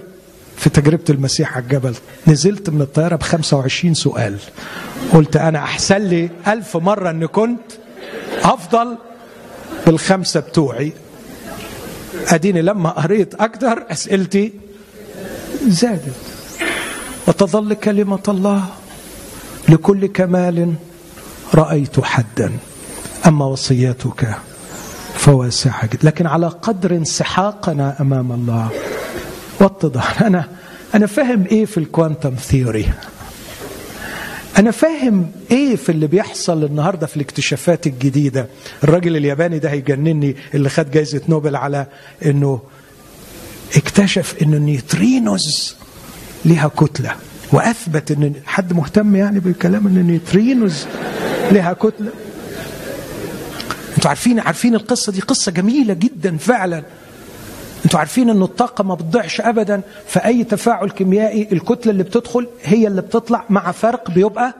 [0.58, 1.96] في تجربة المسيح على الجبل.
[2.28, 4.38] نزلت من الطيارة ب 25 سؤال.
[5.14, 7.62] قلت أنا أحسن لي ألف مرة أن كنت
[8.44, 8.98] أفضل
[9.86, 10.94] بالخمسة بتوعي.
[12.28, 14.54] أديني لما قريت أكثر أسئلتي
[15.68, 16.16] زادت.
[17.28, 18.64] وتظل كلمة الله
[19.70, 20.74] لكل كمال
[21.56, 22.52] رأيت حدا.
[23.28, 24.36] أما وصيتك
[25.16, 28.70] فواسعة جدا لكن على قدر انسحاقنا أمام الله.
[29.60, 30.22] واتضح.
[30.22, 30.48] أنا
[30.96, 32.90] أنا فاهم إيه في ال quantum theory
[34.58, 38.48] أنا فاهم إيه في اللي بيحصل النهاردة في الاكتشافات الجديدة.
[38.84, 41.86] الراجل الياباني ده هيجنني اللي خد جايزة نوبل على
[42.26, 42.60] إنه
[43.76, 45.76] اكتشف إن ال neutrinos
[46.46, 47.16] ليها كتلة
[47.54, 50.86] وأثبت إن حد مهتم يعني بالكلام إن ال neutrinos
[51.52, 52.12] ليها كتلة.
[53.98, 56.84] أنتوا عارفين عارفين القصة دي؟ قصة جميلة جدا فعلا.
[57.88, 62.88] أنتوا عارفين ان الطاقة ما بتضيعش ابدا في اي تفاعل كيميائي الكتلة اللي بتدخل هي
[62.88, 64.54] اللي بتطلع مع فرق بيبقى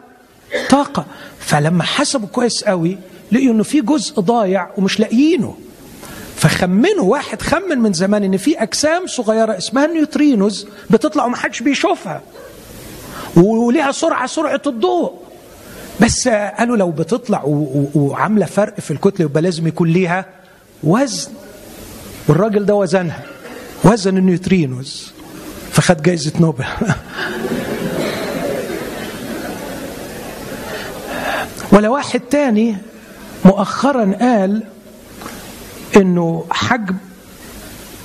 [0.70, 1.06] طاقة.
[1.40, 2.98] فلما حسبوا كويس قوي
[3.32, 5.56] لقيوا إنه في جزء ضايع ومش لاقيينه.
[6.36, 12.22] فخمنوا واحد خمن من زمان إن في أجسام صغيرة اسمها ال neutrinos بتطلع ومحدش بيشوفها.
[13.36, 15.14] وليها سرعة سرعة الضوء.
[16.02, 17.42] بس قالوا لو بتطلع
[17.96, 20.26] وعاملة فرق في الكتلة يبقى لازم يكون ليها
[20.84, 21.32] وزن.
[22.28, 23.24] والراجل ده وزنها
[23.84, 25.12] وزن النيوترينوز
[25.72, 26.66] فخد جائزة نوبل.
[31.72, 32.78] ولا واحد تاني
[33.46, 34.64] مؤخرا قال
[35.96, 36.96] إنه حجم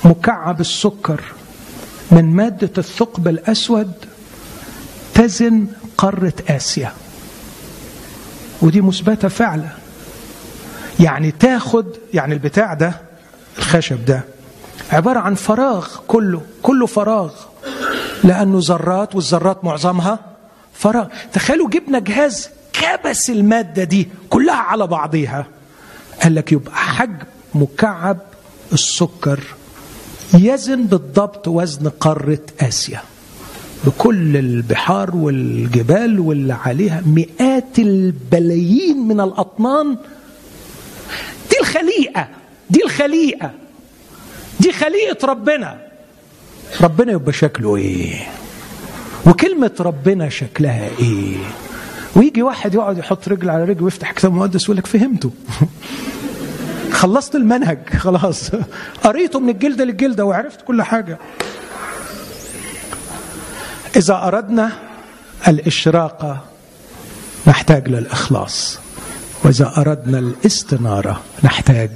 [0.05, 1.21] مكعب السكر
[2.11, 3.91] من مادة الثقب الأسود
[5.13, 5.67] تزن
[5.97, 6.93] قارة آسيا.
[8.61, 9.69] ودي مثبتة فعلا.
[10.99, 13.02] يعني تاخد يعني البتاع ده
[13.57, 14.23] الخشب ده.
[14.91, 17.31] عبارة عن فراغ كله كله فراغ.
[18.23, 20.19] لأنه ذرات والذرات معظمها
[20.73, 21.07] فراغ.
[21.33, 25.45] تخيلوا جبنا جهاز كبس المادة دي كلها على بعضيها.
[26.23, 27.17] قال لك يبقى حجم
[27.55, 28.17] مكعب
[28.73, 29.39] السكر
[30.33, 33.01] يزن بالضبط وزن قارة آسيا.
[33.85, 39.97] بكل البحار والجبال واللي عليها مئات البلايين من الأطنان.
[41.49, 42.27] دي الخليقة.
[42.73, 43.51] دي الخليقة.
[44.59, 45.77] دي خليقة ربنا.
[46.81, 48.27] ربنا يبقى شكله إيه؟
[49.25, 51.37] وكلمة ربنا شكلها إيه؟
[52.15, 55.31] ويجي واحد يقعد يحط رجل على رجل ويفتح كتاب مقدس ويقول لك فهمته.
[56.99, 58.51] خلصت المنهج خلاص.
[59.03, 61.17] قريته من الجلدة للجلدة وعرفت كل حاجة.
[63.95, 64.71] إذا أردنا
[65.47, 66.39] الإشراقة
[67.47, 68.79] نحتاج للإخلاص.
[69.43, 71.91] وإذا أردنا الاستنارة نحتاج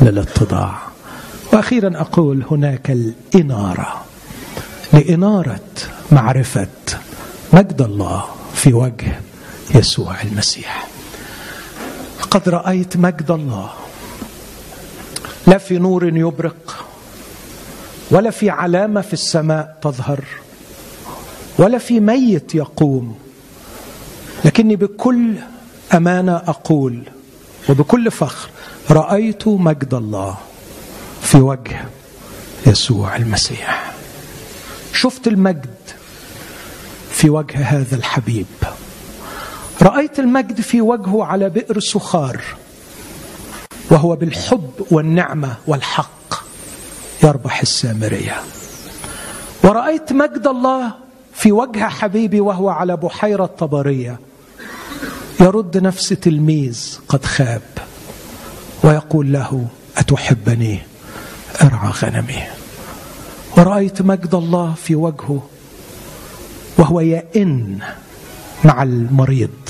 [0.00, 0.78] للاتضاع
[1.52, 4.04] وأخيرا أقول هناك الإنارة.
[4.92, 5.60] لإنارة
[6.12, 6.68] معرفة
[7.52, 8.24] مجد الله
[8.54, 9.20] في وجه
[9.74, 10.88] يسوع المسيح.
[12.30, 13.70] قد رأيت مجد الله.
[15.46, 16.86] لا في نور يبرق
[18.10, 20.24] ولا في علامة في السماء تظهر
[21.58, 23.18] ولا في ميت يقوم.
[24.44, 25.34] لكني بكل
[25.94, 27.02] أمانة أقول
[27.68, 28.48] وبكل فخر
[28.90, 30.36] رأيت مجد الله
[31.22, 31.84] في وجه
[32.66, 33.92] يسوع المسيح.
[34.92, 35.74] شفت المجد
[37.10, 38.46] في وجه هذا الحبيب.
[39.82, 42.44] رأيت المجد في وجهه على بئر سخار
[43.90, 46.34] وهو بالحب والنعمة والحق
[47.22, 48.40] يربح السامرية.
[49.64, 50.94] ورأيت مجد الله
[51.34, 54.18] في وجه حبيبي وهو على بحيرة طبرية
[55.40, 57.85] يرد نفس تلميذ قد خاب.
[58.84, 59.66] ويقول له
[59.96, 60.78] أتحبني؟
[61.62, 62.42] أرعى غنمي.
[63.56, 65.42] ورأيت مجد الله في وجهه
[66.78, 67.78] وهو يئن
[68.64, 69.68] مع المريض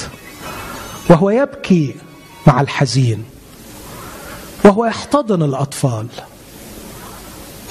[1.10, 1.94] وهو يبكي
[2.46, 3.24] مع الحزين
[4.64, 6.06] وهو يحتضن الأطفال.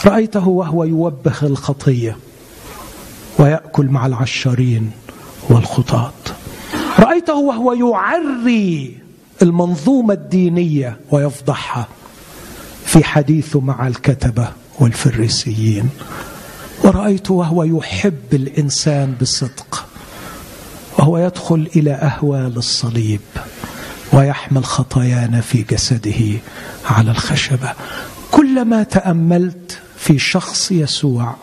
[0.05, 2.17] رأيته وهو يوبخ الخطية
[3.39, 4.91] ويأكل مع العشارين
[5.49, 6.13] والخطاة.
[6.99, 9.04] رأيته وهو يعري
[9.41, 11.87] المنظومة الدينية ويفضحها
[12.85, 15.89] في حديثه مع الكتبة والفريسيين.
[16.83, 19.85] ورأيت وهو يحب الإنسان بصدق
[20.99, 23.21] وهو يدخل إلى أهوال الصليب
[24.13, 26.39] ويحمل خطايانا في جسده
[26.85, 27.73] على الخشبة.
[28.31, 31.35] كلما تأملت في شخص يسوع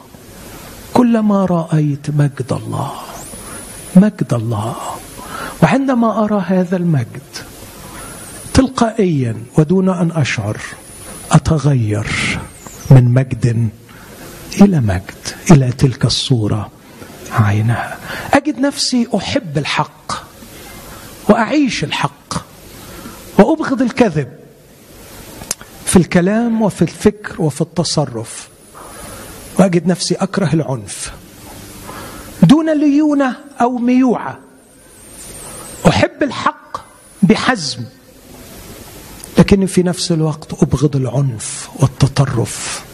[0.95, 2.93] كلما رأيت مجد الله
[3.97, 4.75] مجد الله.
[5.63, 7.52] وعندما أرى هذا المجد
[8.67, 10.61] تلقائيا ودون أن أشعر
[11.33, 12.07] أتغير
[12.91, 13.71] من مجد
[14.61, 16.71] إلى مجد إلى تلك الصورة
[17.33, 17.99] عينها.
[18.35, 20.13] أجد نفسي أحب الحق
[21.29, 22.35] وأعيش الحق
[23.39, 24.29] وأبغض الكذب
[25.87, 28.49] في الكلام وفي الفكر وفي التصرف.
[29.59, 31.13] وأجد نفسي أكره العنف
[32.43, 34.39] دون ليونة أو ميوعة.
[35.89, 36.77] أحب الحق
[37.23, 37.85] بحزم
[39.43, 42.85] لكني في نفس الوقت أبغض العنف والتطرف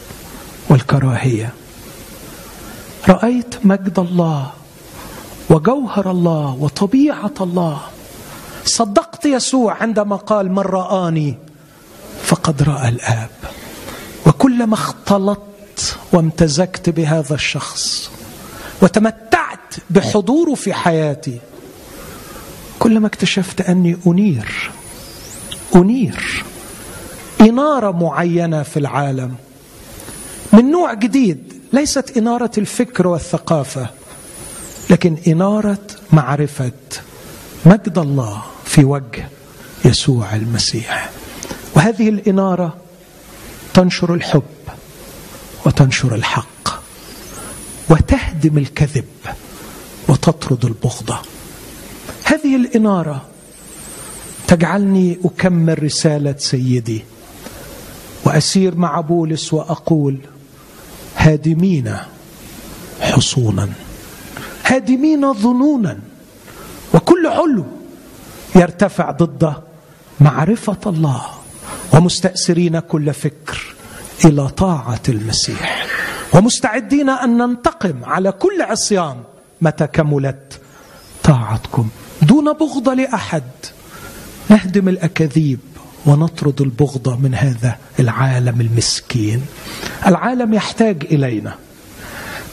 [0.68, 1.52] والكراهية.
[3.08, 4.50] رأيت مجد الله
[5.50, 7.80] وجوهر الله وطبيعة الله.
[8.64, 11.38] صدقت يسوع عندما قال من رآني
[12.24, 13.30] فقد رأى الآب
[14.26, 18.10] وكلما اختلطت وامتزجت بهذا الشخص
[18.82, 21.38] وتمتعت بحضوره في حياتي
[22.78, 24.70] كلما اكتشفت أني أنير
[25.76, 26.44] أنير.
[27.40, 29.34] إنارة معينة في العالم.
[30.52, 31.52] من نوع جديد.
[31.72, 33.90] ليست إنارة الفكر والثقافة
[34.90, 36.72] لكن إنارة معرفة
[37.66, 39.28] مجد الله في وجه
[39.84, 41.10] يسوع المسيح.
[41.74, 42.76] وهذه الإنارة
[43.74, 44.42] تنشر الحب
[45.66, 46.80] وتنشر الحق
[47.90, 49.04] وتهدم الكذب
[50.08, 51.18] وتطرد البغضة.
[52.24, 53.22] هذه الإنارة
[54.48, 57.04] تجعلني أكمل رسالة سيدي
[58.24, 60.18] وأسير مع بولس وأقول
[61.16, 61.96] هادمين
[63.00, 63.68] حصونا
[64.64, 65.98] هادمين ظنونا
[66.94, 67.64] وكل علو
[68.54, 69.52] يرتفع ضد
[70.20, 71.22] معرفة الله
[71.94, 73.74] ومستأسرين كل فكر
[74.24, 75.86] إلى طاعة المسيح
[76.34, 79.16] ومستعدين أن ننتقم على كل عصيان
[79.60, 80.60] متى كملت
[81.24, 81.88] طاعتكم
[82.22, 83.42] دون بغضة لأحد.
[84.48, 85.58] نهدم الأكاذيب
[86.06, 89.42] ونطرد البغضة من هذا العالم المسكين.
[90.06, 91.54] العالم يحتاج إلينا.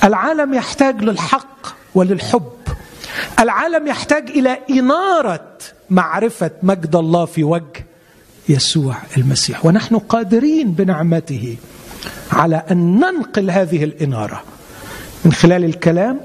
[0.03, 2.51] العالم يحتاج للحق وللحب.
[3.39, 5.57] العالم يحتاج إلى إنارة
[5.89, 7.85] معرفة مجد الله في وجه
[8.49, 9.65] يسوع المسيح.
[9.65, 11.55] ونحن قادرين بنعمته
[12.31, 14.43] على أن ننقل هذه الإنارة
[15.25, 16.19] من خلال الكلام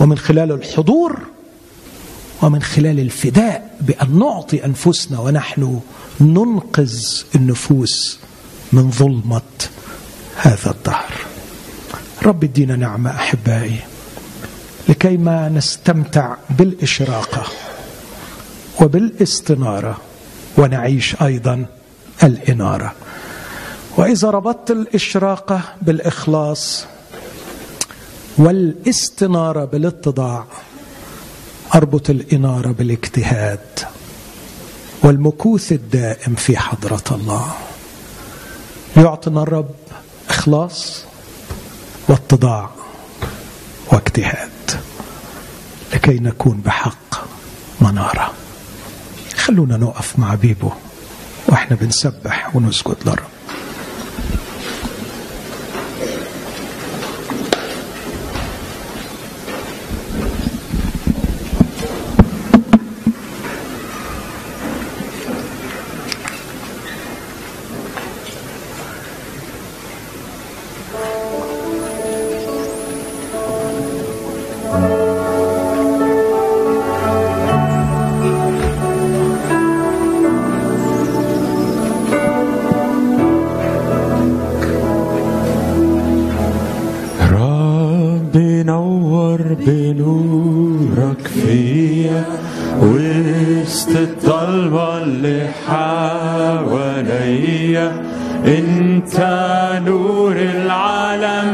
[0.00, 1.33] ومن خلال الحضور
[2.44, 5.80] ومن خلال الفداء بأن نعطي أنفسنا ونحن
[6.20, 6.94] ننقذ
[7.34, 8.18] النفوس
[8.72, 9.42] من ظلمة
[10.36, 11.12] هذا الدهر.
[12.22, 13.78] رب ادينا نعمة أحبائي
[14.88, 17.42] لكيما نستمتع بالإشراقة
[18.80, 19.96] وبالاستنارة
[20.58, 21.66] ونعيش أيضا
[22.22, 22.94] الإنارة.
[23.96, 26.86] وإذا ربطت الإشراقة بالإخلاص
[28.38, 30.44] والإستنارة بالاتضاع
[31.74, 33.60] أربط الإنارة بالاجتهاد
[35.02, 37.54] والمكوث الدائم في حضرة الله.
[38.96, 39.74] يعطينا الرب
[40.28, 41.04] إخلاص
[42.08, 42.70] واتضاع
[43.92, 44.50] واجتهاد
[45.94, 47.24] لكي نكون بحق
[47.80, 48.32] منارة.
[49.36, 50.70] خلونا نقف مع بيبو
[51.48, 53.33] وإحنا بنسبح ونسجد لرب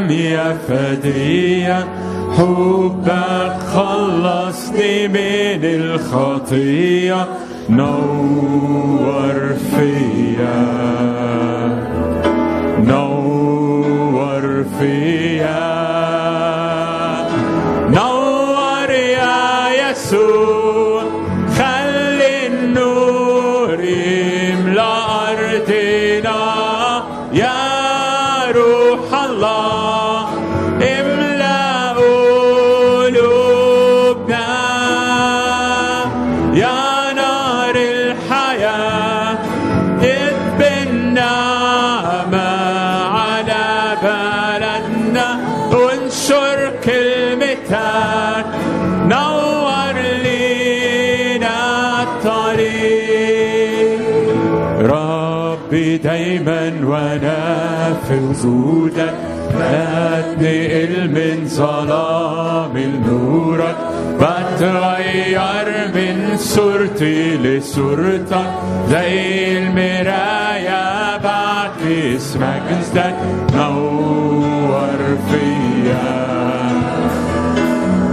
[0.09, 1.87] لم فدية.
[2.37, 7.25] حبك خلصني من الخطية.
[7.69, 10.65] نور فيا.
[12.83, 15.20] نور فيا.
[58.11, 59.13] في وجودك
[59.55, 63.75] بتنقل من ظلام لنورك
[64.19, 68.53] بتغير من صورتي لصورتك
[68.89, 73.15] زي المراية بعكس مجدك
[73.55, 74.97] نور
[75.29, 76.31] فيا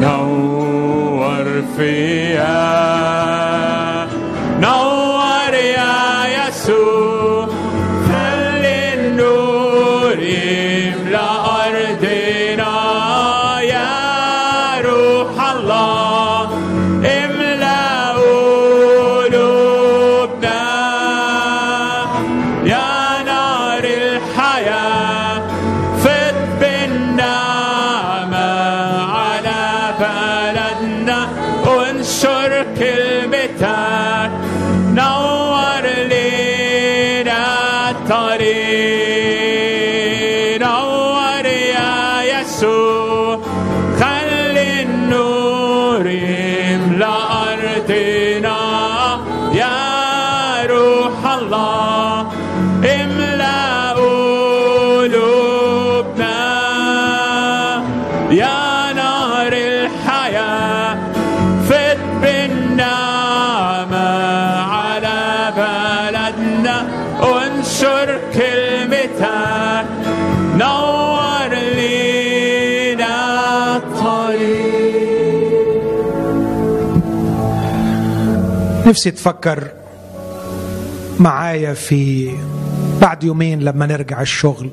[0.01, 2.89] نور فيا.
[78.89, 79.69] نفسي تفكر
[81.19, 82.31] معايا في
[83.01, 84.70] بعد يومين لما نرجع الشغل.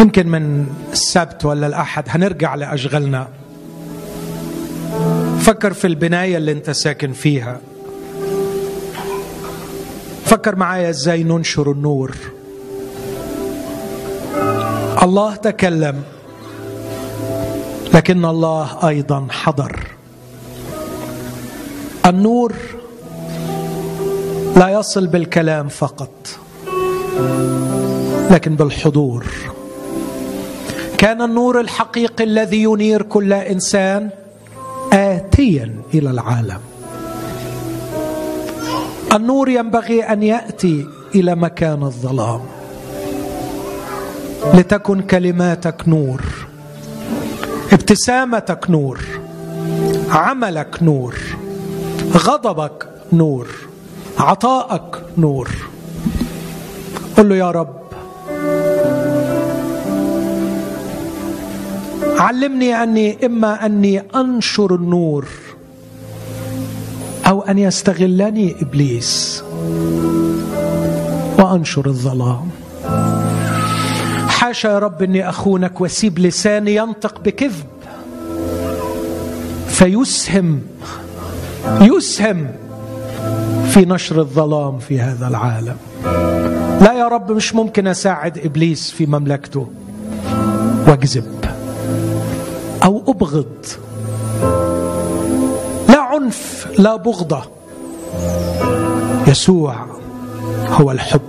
[0.00, 3.28] يمكن من السبت ولا الأحد هنرجع لأشغالنا
[5.40, 7.60] فكر في البناية اللي انت ساكن فيها.
[10.24, 12.16] فكر معايا إزاي ننشر النور.
[15.02, 16.02] الله تكلم
[17.94, 19.95] لكن الله أيضا حضر.
[22.06, 22.52] النور
[24.56, 26.28] لا يصل بالكلام فقط
[28.30, 29.26] لكن بالحضور.
[30.98, 34.10] كان النور الحقيقي الذي ينير كل إنسان
[34.92, 36.60] اتيا إلى العالم.
[39.12, 42.40] النور ينبغي أن يأتي إلى مكان الظلام.
[44.54, 46.20] لتكن كلماتك نور
[47.72, 49.00] ابتسامتك نور
[50.10, 51.14] عملك نور.
[52.14, 53.48] غضبك نور
[54.18, 55.48] عطائك نور.
[57.16, 57.76] قل له يا رب
[62.18, 65.28] علمني أني إما أني أنشر النور
[67.26, 69.42] أو أن يستغلني إبليس
[71.38, 72.50] وأنشر الظلام.
[74.28, 77.66] حاشا يا رب إني أخونك واسيب لساني ينطق بكذب
[79.68, 80.62] فيسهم
[81.80, 82.46] يسهم
[83.68, 85.76] في نشر الظلام في هذا العالم.
[86.80, 89.68] لا يا رب مش ممكن أساعد إبليس في مملكته.
[90.88, 91.44] واكذب
[92.84, 93.66] أو أبغض.
[95.88, 97.42] لا عنف لا بغضة.
[99.26, 99.86] يسوع
[100.68, 101.20] هو الحب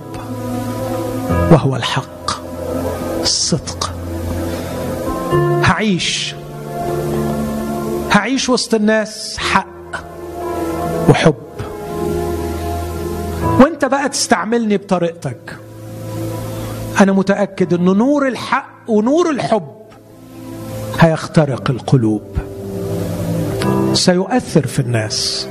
[1.50, 2.30] وهو الحق.
[3.20, 3.92] الصدق.
[5.62, 6.34] هعيش.
[8.10, 9.77] هعيش وسط الناس حق.
[11.08, 11.34] وحب.
[13.60, 15.56] وانت بقى تستعملني بطريقتك.
[17.00, 19.68] أنا متأكد ان نور الحق ونور الحب
[21.00, 22.22] هيخترق القلوب.
[23.92, 25.48] سيؤثر في الناس.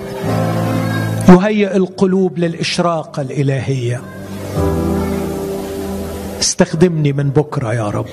[1.29, 4.01] يهيئ القلوب للاشراقه الإلهية.
[6.39, 8.05] استخدمني من بكرة يا رب.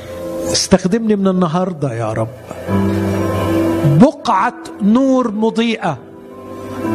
[0.53, 2.29] استخدمني من النهارده يا رب.
[4.01, 5.99] بقعة نور مضيئة.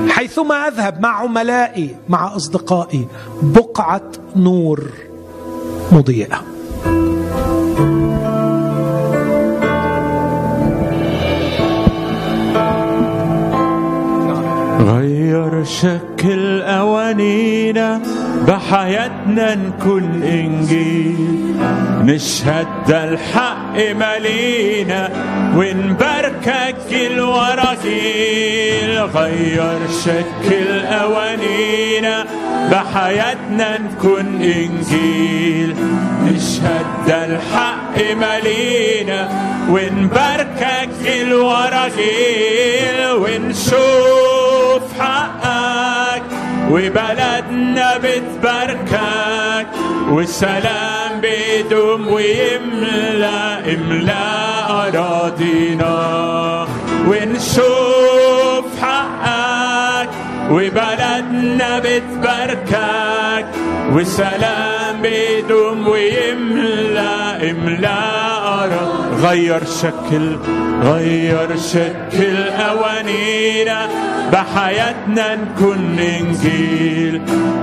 [0.10, 3.08] حيثما أذهب مع عملائي مع أصدقائي
[3.42, 4.84] بقعة نور
[5.92, 6.42] مضيئة.
[14.80, 18.02] غير شكل أوانينا
[18.50, 21.56] بحياتنا نكون إنجيل.
[22.06, 25.10] نشهد ده الحق مالينا
[25.56, 32.26] ونباركك جيل ورا جيل غير شكل أوانينا
[32.72, 35.76] بحياتنا نكون إنجيل.
[36.26, 39.30] نشهد ده الحق مالينا
[39.70, 40.90] ونباركك
[41.22, 44.19] الوراجيل ونشوف
[46.70, 49.68] وبلدنا بتباركك
[50.10, 56.68] والسلام بيدوم ويملأ املأ أراضينا.
[57.08, 60.10] ونشوف حقك
[60.52, 63.46] وبلدنا بتباركك.
[63.94, 68.88] والسلام بيدوم ويملأ املأ أرى
[69.24, 70.38] غير شكل
[70.84, 74.09] غير شكل أوانينا.
[74.32, 77.22] بحياتنا نكون إنجيل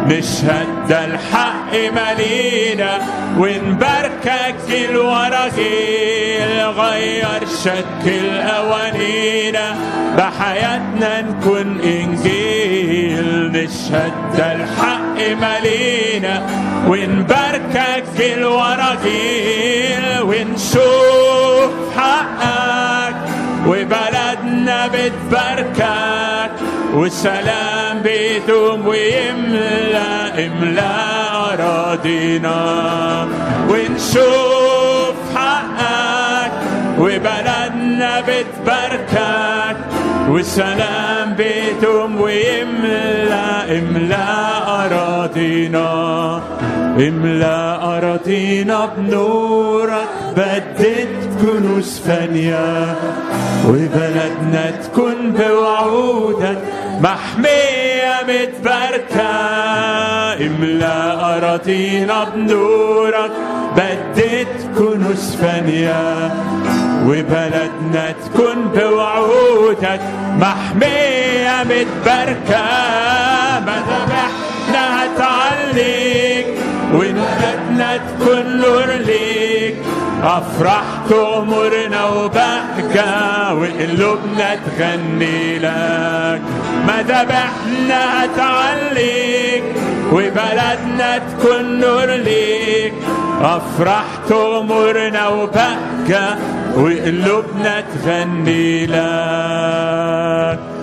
[0.08, 2.98] نشهد ده الحق مالينا
[3.38, 4.56] ونباركك
[4.90, 9.76] الوراغيل غير شكل أوانينا
[10.18, 16.46] بحياتنا نكون إنجيل نشهد ده الحق مالينا
[16.88, 18.04] ونباركك
[18.36, 23.16] الوراغيل ونشوف حقك
[24.76, 26.50] وبلدنا بتباركك
[26.94, 30.96] والسلام بيدوم ويملأ املأ
[31.52, 32.58] أراضينا.
[33.68, 36.52] ونشوف حقك
[36.98, 39.76] وبلدنا بتباركك
[40.28, 44.26] والسلام بيدوم ويملأ املأ
[44.84, 45.88] أراضينا.
[46.98, 50.25] املأ أراضينا بنورك.
[50.36, 51.08] بدت
[51.40, 52.96] كنوز فانيه
[53.68, 56.58] وبلدنا تكون بوعودك
[57.00, 59.30] محمية متباركة
[60.46, 63.30] إملا أراضينا بنورك
[63.76, 66.30] بدت كنوز فانية
[67.06, 70.00] وبلدنا تكون بوعودك
[70.38, 72.66] محمية متباركة.
[73.66, 76.46] ما ذبحنا هتعليك
[76.94, 79.55] وبلدنا تكون نور ليك.
[80.22, 86.42] أفرح تأمرنا وبهجة وقلوبنا تغني لك.
[86.86, 89.64] ما ذبحنا تعليك؟
[90.12, 92.94] وبلدنا تكون نور ليك.
[93.42, 96.36] أفرح تأمرنا وبهجة
[96.76, 100.75] وقلوبنا تغني لك.